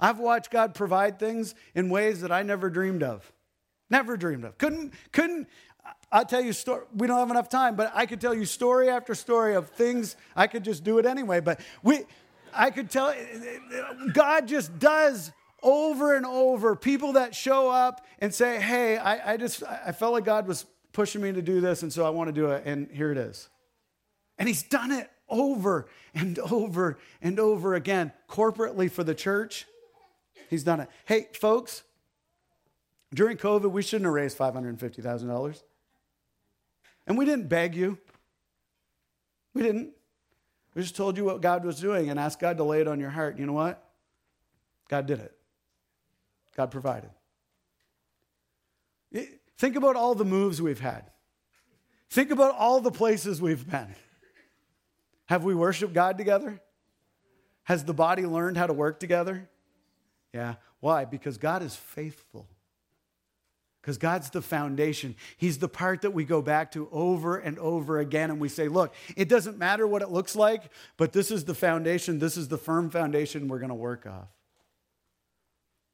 I've 0.00 0.18
watched 0.18 0.50
God 0.50 0.74
provide 0.74 1.18
things 1.18 1.54
in 1.74 1.90
ways 1.90 2.20
that 2.22 2.32
I 2.32 2.42
never 2.42 2.70
dreamed 2.70 3.02
of. 3.02 3.30
Never 3.90 4.16
dreamed 4.16 4.44
of. 4.44 4.56
Couldn't, 4.58 4.94
couldn't, 5.12 5.48
I'll 6.10 6.24
tell 6.24 6.40
you 6.40 6.52
story. 6.52 6.84
We 6.94 7.06
don't 7.06 7.18
have 7.18 7.30
enough 7.30 7.48
time, 7.48 7.76
but 7.76 7.92
I 7.94 8.06
could 8.06 8.20
tell 8.20 8.34
you 8.34 8.44
story 8.44 8.88
after 8.88 9.14
story 9.14 9.54
of 9.54 9.68
things. 9.70 10.16
I 10.36 10.46
could 10.46 10.64
just 10.64 10.84
do 10.84 10.98
it 10.98 11.06
anyway, 11.06 11.40
but 11.40 11.60
we, 11.82 12.04
I 12.54 12.70
could 12.70 12.90
tell, 12.90 13.14
God 14.12 14.46
just 14.46 14.78
does 14.78 15.32
over 15.62 16.14
and 16.14 16.24
over 16.24 16.76
people 16.76 17.14
that 17.14 17.34
show 17.34 17.68
up 17.70 18.06
and 18.20 18.32
say, 18.32 18.60
Hey, 18.60 18.96
I, 18.96 19.32
I 19.32 19.36
just, 19.36 19.62
I 19.62 19.92
felt 19.92 20.12
like 20.12 20.24
God 20.24 20.46
was 20.46 20.66
pushing 20.92 21.22
me 21.22 21.32
to 21.32 21.42
do 21.42 21.60
this, 21.60 21.82
and 21.82 21.92
so 21.92 22.04
I 22.04 22.10
want 22.10 22.28
to 22.28 22.32
do 22.32 22.50
it, 22.50 22.62
and 22.64 22.90
here 22.90 23.12
it 23.12 23.18
is. 23.18 23.48
And 24.38 24.48
He's 24.48 24.62
done 24.62 24.90
it 24.90 25.10
over 25.28 25.88
and 26.14 26.38
over 26.38 26.98
and 27.20 27.38
over 27.38 27.74
again, 27.74 28.12
corporately 28.28 28.90
for 28.90 29.04
the 29.04 29.14
church. 29.14 29.66
He's 30.48 30.64
done 30.64 30.80
it. 30.80 30.88
Hey, 31.04 31.28
folks, 31.34 31.82
during 33.12 33.36
COVID, 33.36 33.70
we 33.70 33.82
shouldn't 33.82 34.06
have 34.06 34.14
raised 34.14 34.38
$550,000. 34.38 35.62
And 37.06 37.16
we 37.16 37.24
didn't 37.24 37.48
beg 37.48 37.74
you. 37.74 37.98
We 39.54 39.62
didn't. 39.62 39.90
We 40.74 40.82
just 40.82 40.96
told 40.96 41.16
you 41.16 41.24
what 41.24 41.40
God 41.40 41.64
was 41.64 41.80
doing 41.80 42.10
and 42.10 42.20
asked 42.20 42.38
God 42.38 42.58
to 42.58 42.64
lay 42.64 42.80
it 42.80 42.88
on 42.88 43.00
your 43.00 43.10
heart. 43.10 43.38
You 43.38 43.46
know 43.46 43.54
what? 43.54 43.82
God 44.88 45.06
did 45.06 45.18
it. 45.20 45.37
God 46.58 46.72
provided. 46.72 47.10
Think 49.58 49.76
about 49.76 49.94
all 49.94 50.16
the 50.16 50.24
moves 50.24 50.60
we've 50.60 50.80
had. 50.80 51.04
Think 52.10 52.32
about 52.32 52.52
all 52.56 52.80
the 52.80 52.90
places 52.90 53.40
we've 53.40 53.64
been. 53.70 53.94
Have 55.26 55.44
we 55.44 55.54
worshiped 55.54 55.92
God 55.92 56.18
together? 56.18 56.60
Has 57.62 57.84
the 57.84 57.94
body 57.94 58.26
learned 58.26 58.56
how 58.56 58.66
to 58.66 58.72
work 58.72 58.98
together? 58.98 59.48
Yeah. 60.34 60.56
Why? 60.80 61.04
Because 61.04 61.38
God 61.38 61.62
is 61.62 61.76
faithful. 61.76 62.48
Because 63.80 63.96
God's 63.96 64.30
the 64.30 64.42
foundation. 64.42 65.14
He's 65.36 65.58
the 65.58 65.68
part 65.68 66.02
that 66.02 66.10
we 66.10 66.24
go 66.24 66.42
back 66.42 66.72
to 66.72 66.88
over 66.90 67.38
and 67.38 67.56
over 67.60 68.00
again. 68.00 68.32
And 68.32 68.40
we 68.40 68.48
say, 68.48 68.66
look, 68.66 68.92
it 69.16 69.28
doesn't 69.28 69.58
matter 69.58 69.86
what 69.86 70.02
it 70.02 70.10
looks 70.10 70.34
like, 70.34 70.72
but 70.96 71.12
this 71.12 71.30
is 71.30 71.44
the 71.44 71.54
foundation. 71.54 72.18
This 72.18 72.36
is 72.36 72.48
the 72.48 72.58
firm 72.58 72.90
foundation 72.90 73.46
we're 73.46 73.60
going 73.60 73.68
to 73.68 73.76
work 73.76 74.06
off. 74.06 74.26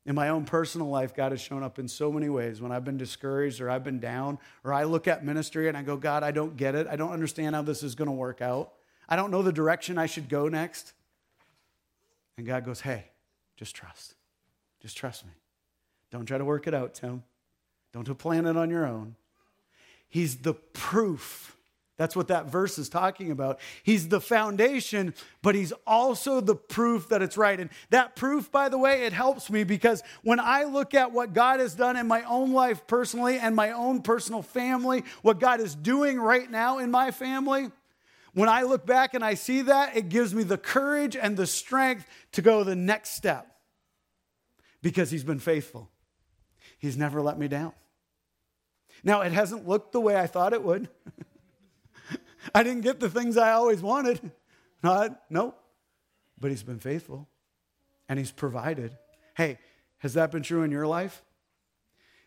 In 0.06 0.14
my 0.14 0.28
own 0.28 0.44
personal 0.44 0.88
life, 0.88 1.14
God 1.14 1.32
has 1.32 1.40
shown 1.40 1.62
up 1.62 1.78
in 1.78 1.88
so 1.88 2.12
many 2.12 2.28
ways 2.28 2.60
when 2.60 2.72
I've 2.72 2.84
been 2.84 2.98
discouraged 2.98 3.60
or 3.60 3.70
I've 3.70 3.84
been 3.84 4.00
down, 4.00 4.38
or 4.62 4.72
I 4.72 4.84
look 4.84 5.08
at 5.08 5.24
ministry 5.24 5.66
and 5.68 5.76
I 5.76 5.82
go, 5.82 5.96
God, 5.96 6.22
I 6.22 6.30
don't 6.30 6.56
get 6.56 6.74
it. 6.74 6.86
I 6.86 6.96
don't 6.96 7.12
understand 7.12 7.54
how 7.54 7.62
this 7.62 7.82
is 7.82 7.94
going 7.94 8.08
to 8.08 8.12
work 8.12 8.42
out. 8.42 8.72
I 9.08 9.16
don't 9.16 9.30
know 9.30 9.42
the 9.42 9.52
direction 9.52 9.96
I 9.96 10.06
should 10.06 10.28
go 10.28 10.48
next. 10.48 10.92
And 12.36 12.46
God 12.46 12.64
goes, 12.64 12.80
Hey, 12.80 13.06
just 13.56 13.74
trust. 13.74 14.14
Just 14.80 14.96
trust 14.96 15.24
me. 15.24 15.32
Don't 16.10 16.26
try 16.26 16.38
to 16.38 16.44
work 16.44 16.66
it 16.66 16.74
out, 16.74 16.94
Tim. 16.94 17.22
Don't 17.92 18.18
plan 18.18 18.44
it 18.46 18.56
on 18.56 18.70
your 18.70 18.86
own. 18.86 19.14
He's 20.08 20.36
the 20.36 20.54
proof. 20.54 21.56
That's 21.96 22.16
what 22.16 22.28
that 22.28 22.46
verse 22.46 22.76
is 22.78 22.88
talking 22.88 23.30
about. 23.30 23.60
He's 23.84 24.08
the 24.08 24.20
foundation, 24.20 25.14
but 25.42 25.54
he's 25.54 25.72
also 25.86 26.40
the 26.40 26.56
proof 26.56 27.08
that 27.10 27.22
it's 27.22 27.36
right. 27.36 27.58
And 27.58 27.70
that 27.90 28.16
proof, 28.16 28.50
by 28.50 28.68
the 28.68 28.78
way, 28.78 29.04
it 29.04 29.12
helps 29.12 29.48
me 29.48 29.62
because 29.62 30.02
when 30.22 30.40
I 30.40 30.64
look 30.64 30.92
at 30.94 31.12
what 31.12 31.32
God 31.32 31.60
has 31.60 31.74
done 31.74 31.96
in 31.96 32.08
my 32.08 32.24
own 32.24 32.52
life 32.52 32.86
personally 32.88 33.38
and 33.38 33.54
my 33.54 33.70
own 33.70 34.02
personal 34.02 34.42
family, 34.42 35.04
what 35.22 35.38
God 35.38 35.60
is 35.60 35.76
doing 35.76 36.18
right 36.18 36.50
now 36.50 36.78
in 36.78 36.90
my 36.90 37.12
family, 37.12 37.70
when 38.32 38.48
I 38.48 38.62
look 38.62 38.84
back 38.84 39.14
and 39.14 39.24
I 39.24 39.34
see 39.34 39.62
that, 39.62 39.96
it 39.96 40.08
gives 40.08 40.34
me 40.34 40.42
the 40.42 40.58
courage 40.58 41.14
and 41.14 41.36
the 41.36 41.46
strength 41.46 42.08
to 42.32 42.42
go 42.42 42.64
the 42.64 42.74
next 42.74 43.10
step 43.10 43.46
because 44.82 45.12
he's 45.12 45.22
been 45.22 45.38
faithful. 45.38 45.88
He's 46.78 46.96
never 46.96 47.22
let 47.22 47.38
me 47.38 47.46
down. 47.46 47.72
Now, 49.04 49.20
it 49.20 49.30
hasn't 49.30 49.68
looked 49.68 49.92
the 49.92 50.00
way 50.00 50.16
I 50.16 50.26
thought 50.26 50.52
it 50.52 50.64
would. 50.64 50.88
I 52.54 52.62
didn't 52.62 52.82
get 52.82 53.00
the 53.00 53.10
things 53.10 53.36
I 53.36 53.52
always 53.52 53.82
wanted. 53.82 54.20
Not, 54.82 55.20
nope. 55.30 55.58
But 56.38 56.50
he's 56.50 56.62
been 56.62 56.80
faithful 56.80 57.28
and 58.08 58.18
he's 58.18 58.32
provided. 58.32 58.96
Hey, 59.36 59.58
has 59.98 60.14
that 60.14 60.30
been 60.30 60.42
true 60.42 60.62
in 60.62 60.70
your 60.70 60.86
life? 60.86 61.22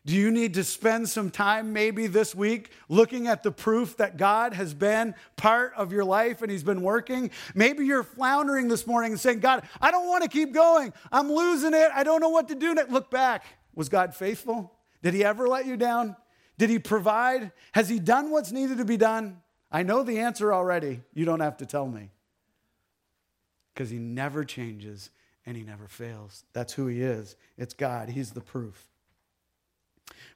Do 0.08 0.16
you 0.16 0.32
need 0.32 0.54
to 0.54 0.64
spend 0.64 1.10
some 1.10 1.30
time 1.30 1.74
maybe 1.74 2.08
this 2.08 2.34
week 2.34 2.72
looking 2.88 3.28
at 3.28 3.44
the 3.44 3.52
proof 3.52 3.98
that 3.98 4.16
God 4.16 4.54
has 4.54 4.74
been 4.74 5.14
part 5.36 5.74
of 5.76 5.92
your 5.92 6.06
life 6.06 6.42
and 6.42 6.50
He's 6.50 6.64
been 6.64 6.82
working? 6.82 7.30
Maybe 7.54 7.86
you're 7.86 8.04
floundering 8.04 8.70
this 8.70 8.88
morning 8.88 9.12
and 9.12 9.20
saying, 9.20 9.42
God, 9.42 9.64
I 9.82 9.92
don't 9.92 10.08
want 10.08 10.24
to 10.24 10.30
keep 10.30 10.54
going. 10.54 10.94
I'm 11.12 11.30
losing 11.30 11.74
it. 11.74 11.90
I 11.94 12.04
don't 12.04 12.22
know 12.22 12.30
what 12.30 12.48
to 12.48 12.56
do. 12.56 12.74
Look 12.90 13.12
back. 13.12 13.44
Was 13.76 13.90
God 13.90 14.16
faithful? 14.16 14.72
Did 15.04 15.14
He 15.14 15.26
ever 15.26 15.46
let 15.46 15.66
you 15.66 15.76
down? 15.76 16.16
Did 16.58 16.70
He 16.70 16.80
provide? 16.80 17.52
Has 17.74 17.90
He 17.90 18.00
done 18.00 18.32
what's 18.32 18.54
needed 18.54 18.78
to 18.78 18.86
be 18.86 18.96
done? 18.96 19.42
I 19.72 19.84
know 19.84 20.04
the 20.04 20.20
answer 20.20 20.54
already. 20.54 21.02
You 21.14 21.26
don't 21.26 21.42
have 21.42 21.58
to 21.58 21.66
tell 21.66 21.88
me. 21.88 22.10
Because 23.74 23.90
He 23.90 23.98
never 23.98 24.44
changes 24.44 25.10
and 25.46 25.58
He 25.58 25.64
never 25.64 25.88
fails. 25.88 26.44
That's 26.54 26.74
who 26.74 26.88
He 26.88 27.02
is. 27.02 27.36
It's 27.58 27.74
God, 27.74 28.10
He's 28.10 28.32
the 28.32 28.42
proof. 28.42 28.88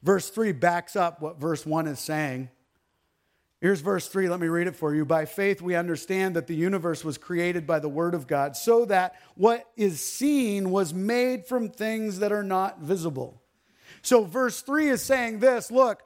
Verse 0.02 0.28
3 0.28 0.52
backs 0.52 0.96
up 0.96 1.20
what 1.20 1.40
verse 1.40 1.64
1 1.64 1.86
is 1.86 1.98
saying. 1.98 2.50
Here's 3.60 3.80
verse 3.80 4.08
3. 4.08 4.28
Let 4.28 4.40
me 4.40 4.48
read 4.48 4.66
it 4.66 4.74
for 4.74 4.92
you. 4.92 5.04
By 5.04 5.24
faith, 5.24 5.62
we 5.62 5.76
understand 5.76 6.34
that 6.34 6.48
the 6.48 6.54
universe 6.54 7.04
was 7.04 7.16
created 7.16 7.64
by 7.64 7.78
the 7.78 7.88
Word 7.88 8.12
of 8.12 8.26
God, 8.26 8.56
so 8.56 8.84
that 8.86 9.14
what 9.36 9.68
is 9.76 10.04
seen 10.04 10.72
was 10.72 10.92
made 10.92 11.46
from 11.46 11.68
things 11.68 12.18
that 12.18 12.32
are 12.32 12.42
not 12.42 12.80
visible. 12.80 13.40
So, 14.02 14.24
verse 14.24 14.62
3 14.62 14.88
is 14.88 15.00
saying 15.00 15.38
this 15.38 15.70
look, 15.70 16.02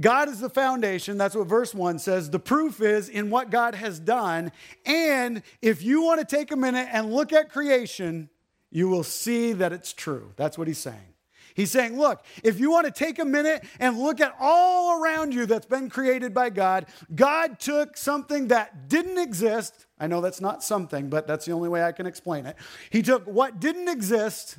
God 0.00 0.28
is 0.28 0.40
the 0.40 0.50
foundation. 0.50 1.18
That's 1.18 1.36
what 1.36 1.46
verse 1.46 1.72
1 1.72 2.00
says. 2.00 2.30
The 2.30 2.40
proof 2.40 2.80
is 2.80 3.08
in 3.08 3.30
what 3.30 3.50
God 3.50 3.74
has 3.74 4.00
done. 4.00 4.50
And 4.84 5.42
if 5.62 5.82
you 5.82 6.02
want 6.02 6.20
to 6.20 6.36
take 6.36 6.50
a 6.50 6.56
minute 6.56 6.88
and 6.90 7.12
look 7.12 7.32
at 7.32 7.50
creation, 7.50 8.28
you 8.70 8.88
will 8.88 9.04
see 9.04 9.52
that 9.52 9.72
it's 9.72 9.92
true. 9.92 10.32
That's 10.36 10.58
what 10.58 10.66
he's 10.66 10.78
saying. 10.78 11.14
He's 11.54 11.70
saying, 11.70 11.96
look, 11.96 12.24
if 12.42 12.58
you 12.58 12.72
want 12.72 12.86
to 12.86 12.92
take 12.92 13.20
a 13.20 13.24
minute 13.24 13.64
and 13.78 13.96
look 13.96 14.20
at 14.20 14.34
all 14.40 15.00
around 15.00 15.32
you 15.32 15.46
that's 15.46 15.66
been 15.66 15.88
created 15.88 16.34
by 16.34 16.50
God, 16.50 16.86
God 17.14 17.60
took 17.60 17.96
something 17.96 18.48
that 18.48 18.88
didn't 18.88 19.18
exist. 19.18 19.86
I 20.00 20.08
know 20.08 20.20
that's 20.20 20.40
not 20.40 20.64
something, 20.64 21.08
but 21.08 21.28
that's 21.28 21.44
the 21.44 21.52
only 21.52 21.68
way 21.68 21.84
I 21.84 21.92
can 21.92 22.06
explain 22.06 22.46
it. 22.46 22.56
He 22.90 23.02
took 23.02 23.24
what 23.26 23.60
didn't 23.60 23.88
exist 23.88 24.58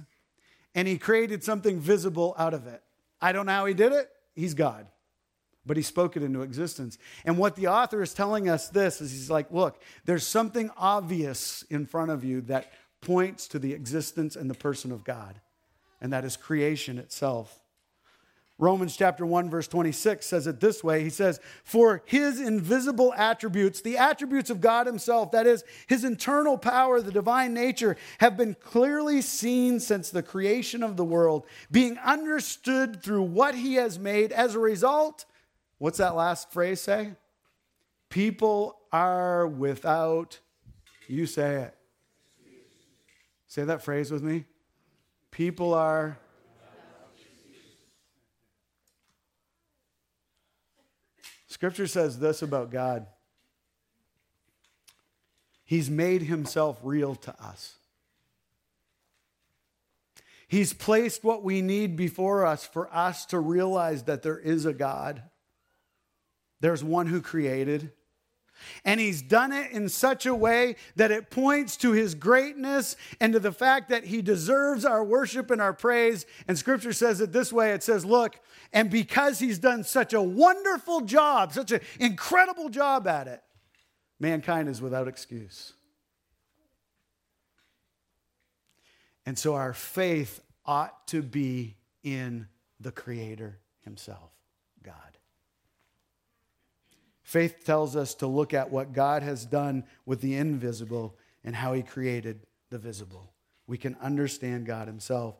and 0.74 0.88
he 0.88 0.98
created 0.98 1.44
something 1.44 1.82
visible 1.82 2.34
out 2.38 2.54
of 2.54 2.66
it. 2.66 2.82
I 3.22 3.34
don't 3.34 3.46
know 3.46 3.52
how 3.52 3.66
he 3.66 3.74
did 3.74 3.92
it. 3.92 4.10
He's 4.34 4.54
God. 4.54 4.88
But 5.66 5.78
he 5.78 5.84
spoke 5.84 6.16
it 6.16 6.24
into 6.24 6.42
existence. 6.42 6.98
And 7.26 7.38
what 7.38 7.56
the 7.56 7.68
author 7.68 8.02
is 8.02 8.14
telling 8.14 8.50
us 8.50 8.70
this 8.70 9.02
is 9.02 9.12
he's 9.12 9.32
like, 9.32 9.52
look, 9.52 9.82
there's 10.06 10.26
something 10.26 10.70
obvious 10.78 11.64
in 11.70 11.86
front 11.86 12.12
of 12.12 12.24
you 12.24 12.42
that 12.42 12.72
points 13.02 13.48
to 13.50 13.60
the 13.60 13.74
existence 13.74 14.36
and 14.36 14.50
the 14.50 14.56
person 14.56 14.92
of 14.92 15.04
God 15.04 15.40
and 16.02 16.14
that 16.14 16.26
is 16.26 16.38
creation 16.38 16.98
itself. 17.00 17.62
Romans 18.58 18.96
chapter 18.96 19.26
1 19.26 19.50
verse 19.50 19.68
26 19.68 20.26
says 20.26 20.48
it 20.48 20.62
this 20.62 20.82
way. 20.84 21.04
He 21.04 21.10
says, 21.10 21.42
"For 21.64 22.04
his 22.06 22.40
invisible 22.40 23.14
attributes, 23.16 23.82
the 23.82 23.98
attributes 23.98 24.50
of 24.50 24.62
God 24.62 24.88
himself, 24.88 25.32
that 25.32 25.46
is 25.46 25.66
his 25.88 26.06
internal 26.06 26.58
power, 26.58 27.02
the 27.02 27.12
divine 27.12 27.54
nature, 27.54 27.98
have 28.20 28.38
been 28.38 28.54
clearly 28.54 29.22
seen 29.22 29.82
since 29.82 30.10
the 30.10 30.24
creation 30.24 30.84
of 30.84 30.96
the 30.96 31.04
world, 31.04 31.46
being 31.70 31.98
understood 31.98 33.04
through 33.04 33.24
what 33.24 33.56
he 33.56 33.74
has 33.76 34.00
made. 34.00 34.32
As 34.32 34.56
a 34.56 34.60
result, 34.60 35.26
what's 35.78 35.98
that 35.98 36.16
last 36.16 36.52
phrase 36.52 36.82
say? 36.82 37.14
People 38.10 38.78
are 38.92 39.48
without 39.48 40.40
you 41.08 41.26
say 41.26 41.64
it. 41.64 41.76
Say 43.48 43.64
that 43.64 43.84
phrase 43.84 44.12
with 44.12 44.24
me. 44.24 44.46
People 45.32 45.74
are. 45.74 46.18
Scripture 51.48 51.88
says 51.88 52.20
this 52.20 52.42
about 52.42 52.70
God 52.70 53.08
He's 55.64 55.90
made 55.90 56.22
himself 56.24 56.80
real 56.84 57.16
to 57.16 57.44
us. 57.44 57.76
He's 60.48 60.74
placed 60.74 61.24
what 61.24 61.44
we 61.44 61.62
need 61.62 61.96
before 61.96 62.46
us 62.46 62.66
for 62.66 62.94
us 62.94 63.26
to 63.28 63.40
realize 63.40 64.04
that 64.04 64.22
there 64.22 64.38
is 64.38 64.66
a 64.66 64.74
God. 64.74 65.24
There's 66.66 66.84
one 66.84 67.06
who 67.06 67.22
created, 67.22 67.92
and 68.84 69.00
he's 69.00 69.22
done 69.22 69.52
it 69.52 69.70
in 69.72 69.88
such 69.88 70.26
a 70.26 70.34
way 70.34 70.78
that 70.96 71.12
it 71.12 71.30
points 71.30 71.78
to 71.78 71.92
his 71.92 72.16
greatness 72.16 72.96
and 73.22 73.34
to 73.34 73.40
the 73.40 73.52
fact 73.52 73.90
that 73.90 74.06
he 74.06 74.24
deserves 74.24 74.84
our 74.84 75.04
worship 75.04 75.52
and 75.52 75.62
our 75.62 75.74
praise. 75.74 76.26
And 76.48 76.58
scripture 76.58 76.92
says 76.92 77.22
it 77.22 77.32
this 77.32 77.54
way 77.54 77.74
it 77.74 77.84
says, 77.84 78.04
Look, 78.04 78.40
and 78.74 78.90
because 78.90 79.38
he's 79.38 79.60
done 79.60 79.84
such 79.84 80.12
a 80.14 80.22
wonderful 80.24 81.02
job, 81.02 81.54
such 81.54 81.72
an 81.72 81.82
incredible 82.00 82.70
job 82.70 83.06
at 83.06 83.28
it, 83.28 83.44
mankind 84.20 84.68
is 84.68 84.82
without 84.82 85.08
excuse. 85.08 85.74
And 89.24 89.38
so 89.38 89.54
our 89.54 89.74
faith 89.74 90.42
ought 90.66 91.08
to 91.10 91.22
be 91.22 91.78
in 92.02 92.48
the 92.80 92.92
Creator 92.92 93.60
himself, 93.84 94.32
God. 94.82 94.96
Faith 97.36 97.66
tells 97.66 97.98
us 97.98 98.14
to 98.14 98.28
look 98.28 98.54
at 98.54 98.72
what 98.72 98.94
God 98.94 99.22
has 99.22 99.46
done 99.46 99.84
with 100.06 100.22
the 100.22 100.36
invisible 100.36 101.18
and 101.44 101.54
how 101.54 101.74
he 101.74 101.84
created 101.84 102.40
the 102.70 102.78
visible. 102.78 103.30
We 103.68 103.78
can 103.78 103.98
understand 104.02 104.66
God 104.66 104.88
himself. 104.88 105.36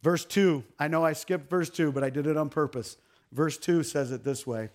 Verse 0.00 0.24
2, 0.24 0.64
I 0.78 0.88
know 0.88 1.04
I 1.04 1.12
skipped 1.12 1.50
verse 1.50 1.68
2, 1.68 1.92
but 1.92 2.02
I 2.02 2.08
did 2.08 2.26
it 2.26 2.38
on 2.38 2.48
purpose. 2.48 2.96
Verse 3.32 3.58
2 3.58 3.82
says 3.82 4.12
it 4.12 4.24
this 4.24 4.46
way 4.46 4.70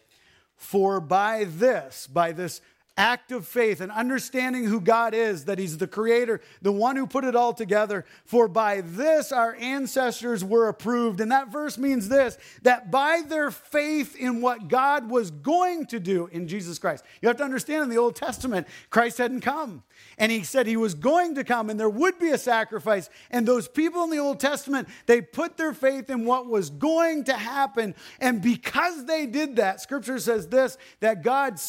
For 0.55 0.99
by 0.99 1.45
this, 1.45 2.05
by 2.05 2.31
this 2.31 2.61
act 2.97 3.31
of 3.31 3.45
faith 3.45 3.81
and 3.81 3.91
understanding 3.91 4.63
who 4.63 4.79
God 4.79 5.13
is, 5.13 5.45
that 5.45 5.59
He's 5.59 5.77
the 5.77 5.87
creator, 5.87 6.41
the 6.61 6.71
one 6.71 6.95
who 6.95 7.05
put 7.05 7.25
it 7.25 7.35
all 7.35 7.53
together. 7.53 8.05
For 8.23 8.47
by 8.47 8.81
this 8.81 9.31
our 9.31 9.55
ancestors 9.55 10.43
were 10.43 10.69
approved. 10.69 11.19
And 11.19 11.31
that 11.31 11.51
verse 11.51 11.77
means 11.77 12.07
this 12.07 12.37
that 12.61 12.91
by 12.91 13.21
their 13.27 13.51
faith 13.51 14.15
in 14.15 14.41
what 14.41 14.67
God 14.67 15.09
was 15.09 15.31
going 15.31 15.85
to 15.87 15.99
do 15.99 16.27
in 16.31 16.47
Jesus 16.47 16.79
Christ. 16.79 17.03
You 17.21 17.27
have 17.27 17.37
to 17.37 17.43
understand 17.43 17.83
in 17.83 17.89
the 17.89 17.97
Old 17.97 18.15
Testament, 18.15 18.67
Christ 18.89 19.17
hadn't 19.17 19.41
come. 19.41 19.83
And 20.17 20.31
he 20.31 20.43
said 20.43 20.67
he 20.67 20.77
was 20.77 20.93
going 20.93 21.35
to 21.35 21.43
come 21.43 21.69
and 21.69 21.79
there 21.79 21.89
would 21.89 22.19
be 22.19 22.29
a 22.29 22.37
sacrifice. 22.37 23.09
And 23.31 23.45
those 23.45 23.67
people 23.67 24.03
in 24.03 24.09
the 24.09 24.19
Old 24.19 24.39
Testament, 24.39 24.87
they 25.05 25.21
put 25.21 25.57
their 25.57 25.73
faith 25.73 26.09
in 26.09 26.25
what 26.25 26.47
was 26.47 26.69
going 26.69 27.25
to 27.25 27.33
happen. 27.33 27.95
And 28.19 28.41
because 28.41 29.05
they 29.05 29.25
did 29.25 29.57
that, 29.57 29.81
scripture 29.81 30.19
says 30.19 30.47
this 30.47 30.77
that 31.01 31.23
God 31.23 31.59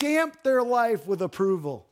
stamped 0.00 0.42
their 0.44 0.62
life 0.62 1.06
with 1.06 1.20
approval. 1.20 1.86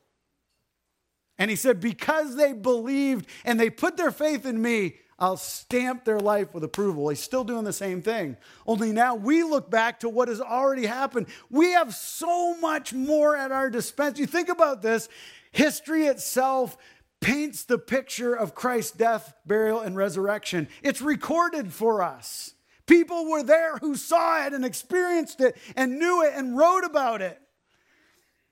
And 1.36 1.50
he 1.50 1.56
said, 1.56 1.78
Because 1.78 2.36
they 2.36 2.54
believed 2.54 3.26
and 3.44 3.60
they 3.60 3.68
put 3.68 3.98
their 3.98 4.10
faith 4.10 4.46
in 4.46 4.60
me, 4.62 4.94
I'll 5.18 5.36
stamp 5.36 6.04
their 6.04 6.20
life 6.20 6.54
with 6.54 6.64
approval. 6.64 7.08
He's 7.08 7.20
still 7.20 7.44
doing 7.44 7.64
the 7.64 7.72
same 7.72 8.00
thing. 8.00 8.36
Only 8.66 8.92
now 8.92 9.14
we 9.14 9.42
look 9.42 9.70
back 9.70 10.00
to 10.00 10.08
what 10.08 10.28
has 10.28 10.40
already 10.40 10.86
happened. 10.86 11.26
We 11.50 11.72
have 11.72 11.94
so 11.94 12.56
much 12.60 12.94
more 12.94 13.36
at 13.36 13.52
our 13.52 13.68
dispense. 13.68 14.18
You 14.18 14.26
think 14.26 14.48
about 14.48 14.80
this 14.80 15.08
history 15.52 16.06
itself, 16.06 16.78
paints 17.20 17.64
the 17.64 17.78
picture 17.78 18.32
of 18.32 18.54
Christ's 18.54 18.92
death, 18.92 19.34
burial, 19.44 19.80
and 19.80 19.96
resurrection. 19.96 20.68
It's 20.82 21.02
recorded 21.02 21.72
for 21.72 22.00
us. 22.00 22.54
People 22.86 23.28
were 23.28 23.42
there 23.42 23.76
who 23.78 23.96
saw 23.96 24.46
it 24.46 24.54
and 24.54 24.64
experienced 24.64 25.40
it 25.40 25.58
and 25.76 25.98
knew 25.98 26.22
it 26.22 26.32
and 26.34 26.56
wrote 26.56 26.84
about 26.84 27.20
it. 27.20 27.38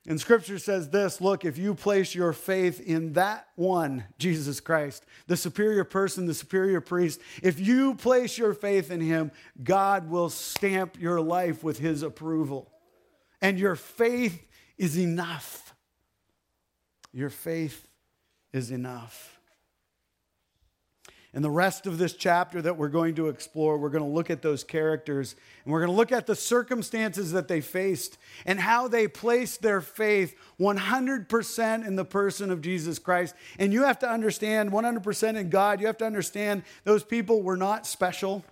And 0.08 0.20
scripture 0.20 0.58
says 0.58 0.90
this 0.90 1.20
look, 1.20 1.44
if 1.44 1.58
you 1.58 1.74
place 1.74 2.14
your 2.14 2.32
faith 2.32 2.80
in 2.80 3.14
that 3.14 3.48
one, 3.56 4.04
Jesus 4.18 4.60
Christ, 4.60 5.04
the 5.26 5.36
superior 5.36 5.84
person, 5.84 6.26
the 6.26 6.34
superior 6.34 6.80
priest, 6.80 7.20
if 7.42 7.58
you 7.58 7.94
place 7.94 8.38
your 8.38 8.54
faith 8.54 8.90
in 8.90 9.00
him, 9.00 9.32
God 9.62 10.08
will 10.08 10.30
stamp 10.30 11.00
your 11.00 11.20
life 11.20 11.64
with 11.64 11.78
his 11.78 12.02
approval. 12.02 12.70
And 13.42 13.58
your 13.58 13.74
faith 13.74 14.46
is 14.78 14.96
enough. 14.96 15.74
Your 17.12 17.30
faith 17.30 17.88
is 18.52 18.70
enough. 18.70 19.35
In 21.36 21.42
the 21.42 21.50
rest 21.50 21.86
of 21.86 21.98
this 21.98 22.14
chapter 22.14 22.62
that 22.62 22.78
we're 22.78 22.88
going 22.88 23.14
to 23.16 23.28
explore, 23.28 23.76
we're 23.76 23.90
going 23.90 24.02
to 24.02 24.08
look 24.08 24.30
at 24.30 24.40
those 24.40 24.64
characters 24.64 25.36
and 25.64 25.72
we're 25.72 25.80
going 25.80 25.90
to 25.90 25.96
look 25.96 26.10
at 26.10 26.26
the 26.26 26.34
circumstances 26.34 27.32
that 27.32 27.46
they 27.46 27.60
faced 27.60 28.16
and 28.46 28.58
how 28.58 28.88
they 28.88 29.06
placed 29.06 29.60
their 29.60 29.82
faith 29.82 30.34
100% 30.58 31.86
in 31.86 31.94
the 31.94 32.06
person 32.06 32.50
of 32.50 32.62
Jesus 32.62 32.98
Christ. 32.98 33.34
And 33.58 33.70
you 33.70 33.82
have 33.82 33.98
to 33.98 34.08
understand 34.08 34.72
100% 34.72 35.36
in 35.36 35.50
God, 35.50 35.78
you 35.78 35.86
have 35.88 35.98
to 35.98 36.06
understand 36.06 36.62
those 36.84 37.04
people 37.04 37.42
were 37.42 37.58
not 37.58 37.86
special. 37.86 38.42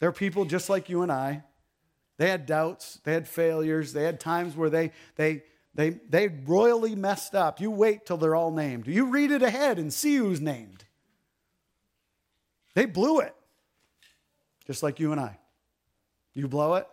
They're 0.00 0.12
people 0.12 0.46
just 0.46 0.70
like 0.70 0.88
you 0.88 1.02
and 1.02 1.12
I. 1.12 1.42
They 2.16 2.30
had 2.30 2.46
doubts, 2.46 3.00
they 3.04 3.12
had 3.12 3.28
failures, 3.28 3.92
they 3.92 4.04
had 4.04 4.18
times 4.18 4.56
where 4.56 4.70
they, 4.70 4.92
they, 5.16 5.42
they, 5.74 5.90
they 6.08 6.28
royally 6.28 6.94
messed 6.94 7.34
up. 7.34 7.60
You 7.60 7.70
wait 7.70 8.06
till 8.06 8.16
they're 8.16 8.34
all 8.34 8.50
named. 8.50 8.86
You 8.86 9.10
read 9.10 9.30
it 9.30 9.42
ahead 9.42 9.78
and 9.78 9.92
see 9.92 10.16
who's 10.16 10.40
named. 10.40 10.84
They 12.74 12.86
blew 12.86 13.20
it, 13.20 13.34
just 14.66 14.82
like 14.82 14.98
you 14.98 15.12
and 15.12 15.20
I. 15.20 15.38
You 16.34 16.48
blow 16.48 16.74
it? 16.74 16.88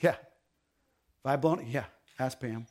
Yeah. 0.00 0.14
If 1.18 1.26
I 1.26 1.36
blown 1.36 1.60
it? 1.60 1.66
Yeah. 1.68 1.84
Ask 2.18 2.38
Pam. 2.40 2.66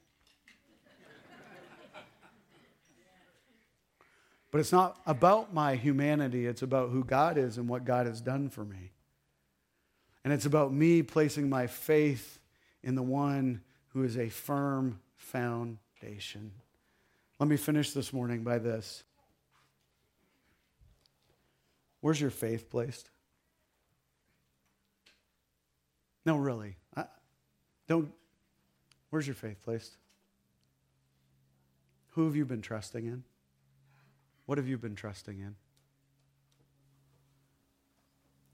but 4.51 4.59
it's 4.59 4.71
not 4.71 4.99
about 5.05 5.53
my 5.53 5.75
humanity, 5.75 6.45
it's 6.45 6.61
about 6.61 6.89
who 6.89 7.03
God 7.03 7.37
is 7.37 7.57
and 7.57 7.67
what 7.67 7.83
God 7.83 8.07
has 8.07 8.21
done 8.21 8.49
for 8.49 8.63
me. 8.63 8.91
And 10.23 10.33
it's 10.33 10.45
about 10.45 10.73
me 10.73 11.03
placing 11.03 11.49
my 11.49 11.67
faith 11.67 12.39
in 12.83 12.95
the 12.95 13.03
one 13.03 13.61
who 13.89 14.03
is 14.03 14.17
a 14.17 14.29
firm 14.29 14.99
foundation. 15.15 16.51
Let 17.39 17.49
me 17.49 17.57
finish 17.57 17.91
this 17.91 18.11
morning 18.13 18.43
by 18.43 18.57
this. 18.59 19.03
Where's 22.01 22.21
your 22.21 22.29
faith 22.29 22.69
placed? 22.69 23.09
No, 26.25 26.37
really. 26.37 26.75
I, 26.95 27.05
don't. 27.87 28.11
Where's 29.09 29.25
your 29.25 29.35
faith 29.35 29.63
placed? 29.63 29.95
Who 32.11 32.25
have 32.25 32.35
you 32.35 32.45
been 32.45 32.61
trusting 32.61 33.05
in? 33.05 33.23
What 34.45 34.57
have 34.57 34.67
you 34.67 34.77
been 34.77 34.95
trusting 34.95 35.39
in? 35.39 35.55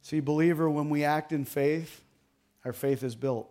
See, 0.01 0.19
believer, 0.19 0.69
when 0.69 0.89
we 0.89 1.03
act 1.03 1.31
in 1.31 1.45
faith, 1.45 2.03
our 2.65 2.73
faith 2.73 3.03
is 3.03 3.15
built. 3.15 3.49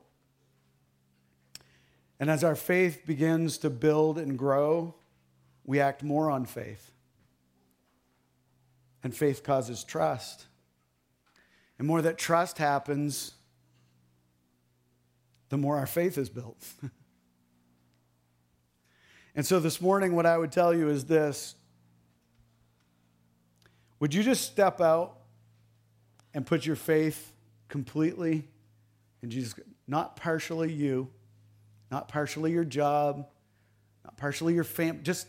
And 2.21 2.31
as 2.31 2.45
our 2.45 2.55
faith 2.55 3.07
begins 3.07 3.59
to 3.59 3.71
build 3.71 4.19
and 4.19 4.39
grow, 4.39 4.95
we 5.65 5.81
act 5.81 6.03
more 6.03 6.31
on 6.31 6.45
faith. 6.45 6.93
And 9.03 9.15
faith 9.15 9.43
causes 9.43 9.85
trust. 9.85 10.47
And 11.79 11.89
more 11.89 12.03
that 12.03 12.19
trust 12.19 12.59
happens, 12.59 13.33
the 15.49 15.57
more 15.57 15.77
our 15.77 15.87
faith 15.87 16.17
is 16.17 16.29
built. 16.29 16.65
and 19.35 19.45
so 19.45 19.59
this 19.59 19.81
morning, 19.81 20.15
what 20.15 20.25
I 20.25 20.39
would 20.39 20.53
tell 20.53 20.73
you 20.73 20.89
is 20.89 21.07
this 21.07 21.57
Would 24.01 24.15
you 24.15 24.23
just 24.23 24.45
step 24.45 24.81
out 24.81 25.19
and 26.33 26.47
put 26.47 26.65
your 26.65 26.77
faith 26.77 27.33
completely 27.69 28.49
in 29.23 29.31
Jesus? 29.31 29.55
Not 29.89 30.17
partially 30.17 30.73
you, 30.73 31.11
not 31.91 32.09
partially 32.09 32.53
your 32.53 32.65
job, 32.65 33.27
not 34.05 34.17
partially 34.17 34.55
your 34.55 34.65
family, 34.65 35.03
just 35.03 35.27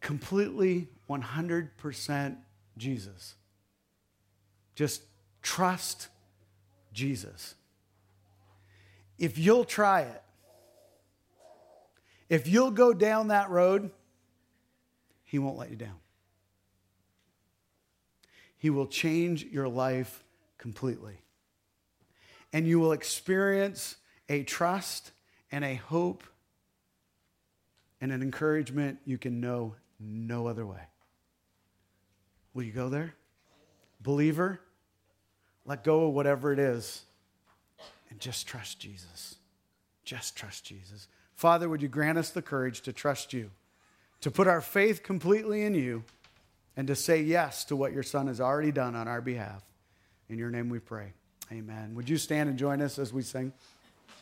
completely 0.00 0.88
100% 1.08 2.36
Jesus. 2.76 3.34
Just 4.74 5.02
trust 5.42 6.08
Jesus. 6.92 7.54
If 9.18 9.38
you'll 9.38 9.64
try 9.64 10.02
it, 10.02 10.22
if 12.28 12.48
you'll 12.48 12.70
go 12.70 12.92
down 12.92 13.28
that 13.28 13.50
road, 13.50 13.90
He 15.24 15.38
won't 15.38 15.58
let 15.58 15.70
you 15.70 15.76
down. 15.76 15.96
He 18.56 18.70
will 18.70 18.86
change 18.86 19.44
your 19.44 19.68
life 19.68 20.24
completely. 20.56 21.18
And 22.52 22.66
you 22.66 22.78
will 22.78 22.92
experience 22.92 23.96
a 24.28 24.44
trust 24.44 25.10
and 25.50 25.64
a 25.64 25.74
hope 25.74 26.24
and 28.00 28.12
an 28.12 28.22
encouragement 28.22 28.98
you 29.04 29.18
can 29.18 29.40
know 29.40 29.74
no 29.98 30.46
other 30.46 30.66
way. 30.66 30.80
Will 32.54 32.62
you 32.62 32.72
go 32.72 32.88
there? 32.88 33.14
Believer, 34.00 34.60
let 35.64 35.84
go 35.84 36.08
of 36.08 36.14
whatever 36.14 36.52
it 36.52 36.58
is 36.58 37.02
and 38.10 38.18
just 38.20 38.46
trust 38.46 38.78
Jesus. 38.78 39.36
Just 40.04 40.36
trust 40.36 40.64
Jesus. 40.64 41.08
Father, 41.34 41.68
would 41.68 41.82
you 41.82 41.88
grant 41.88 42.18
us 42.18 42.30
the 42.30 42.42
courage 42.42 42.82
to 42.82 42.92
trust 42.92 43.32
you, 43.32 43.50
to 44.20 44.30
put 44.30 44.46
our 44.46 44.60
faith 44.60 45.02
completely 45.02 45.62
in 45.62 45.74
you, 45.74 46.04
and 46.76 46.86
to 46.88 46.94
say 46.94 47.22
yes 47.22 47.64
to 47.64 47.76
what 47.76 47.92
your 47.92 48.02
Son 48.02 48.26
has 48.26 48.40
already 48.40 48.72
done 48.72 48.94
on 48.94 49.08
our 49.08 49.20
behalf. 49.20 49.62
In 50.28 50.38
your 50.38 50.50
name 50.50 50.68
we 50.68 50.78
pray. 50.78 51.12
Amen. 51.50 51.94
Would 51.94 52.08
you 52.08 52.16
stand 52.16 52.48
and 52.48 52.58
join 52.58 52.80
us 52.80 52.98
as 52.98 53.12
we 53.12 53.22
sing? 53.22 53.52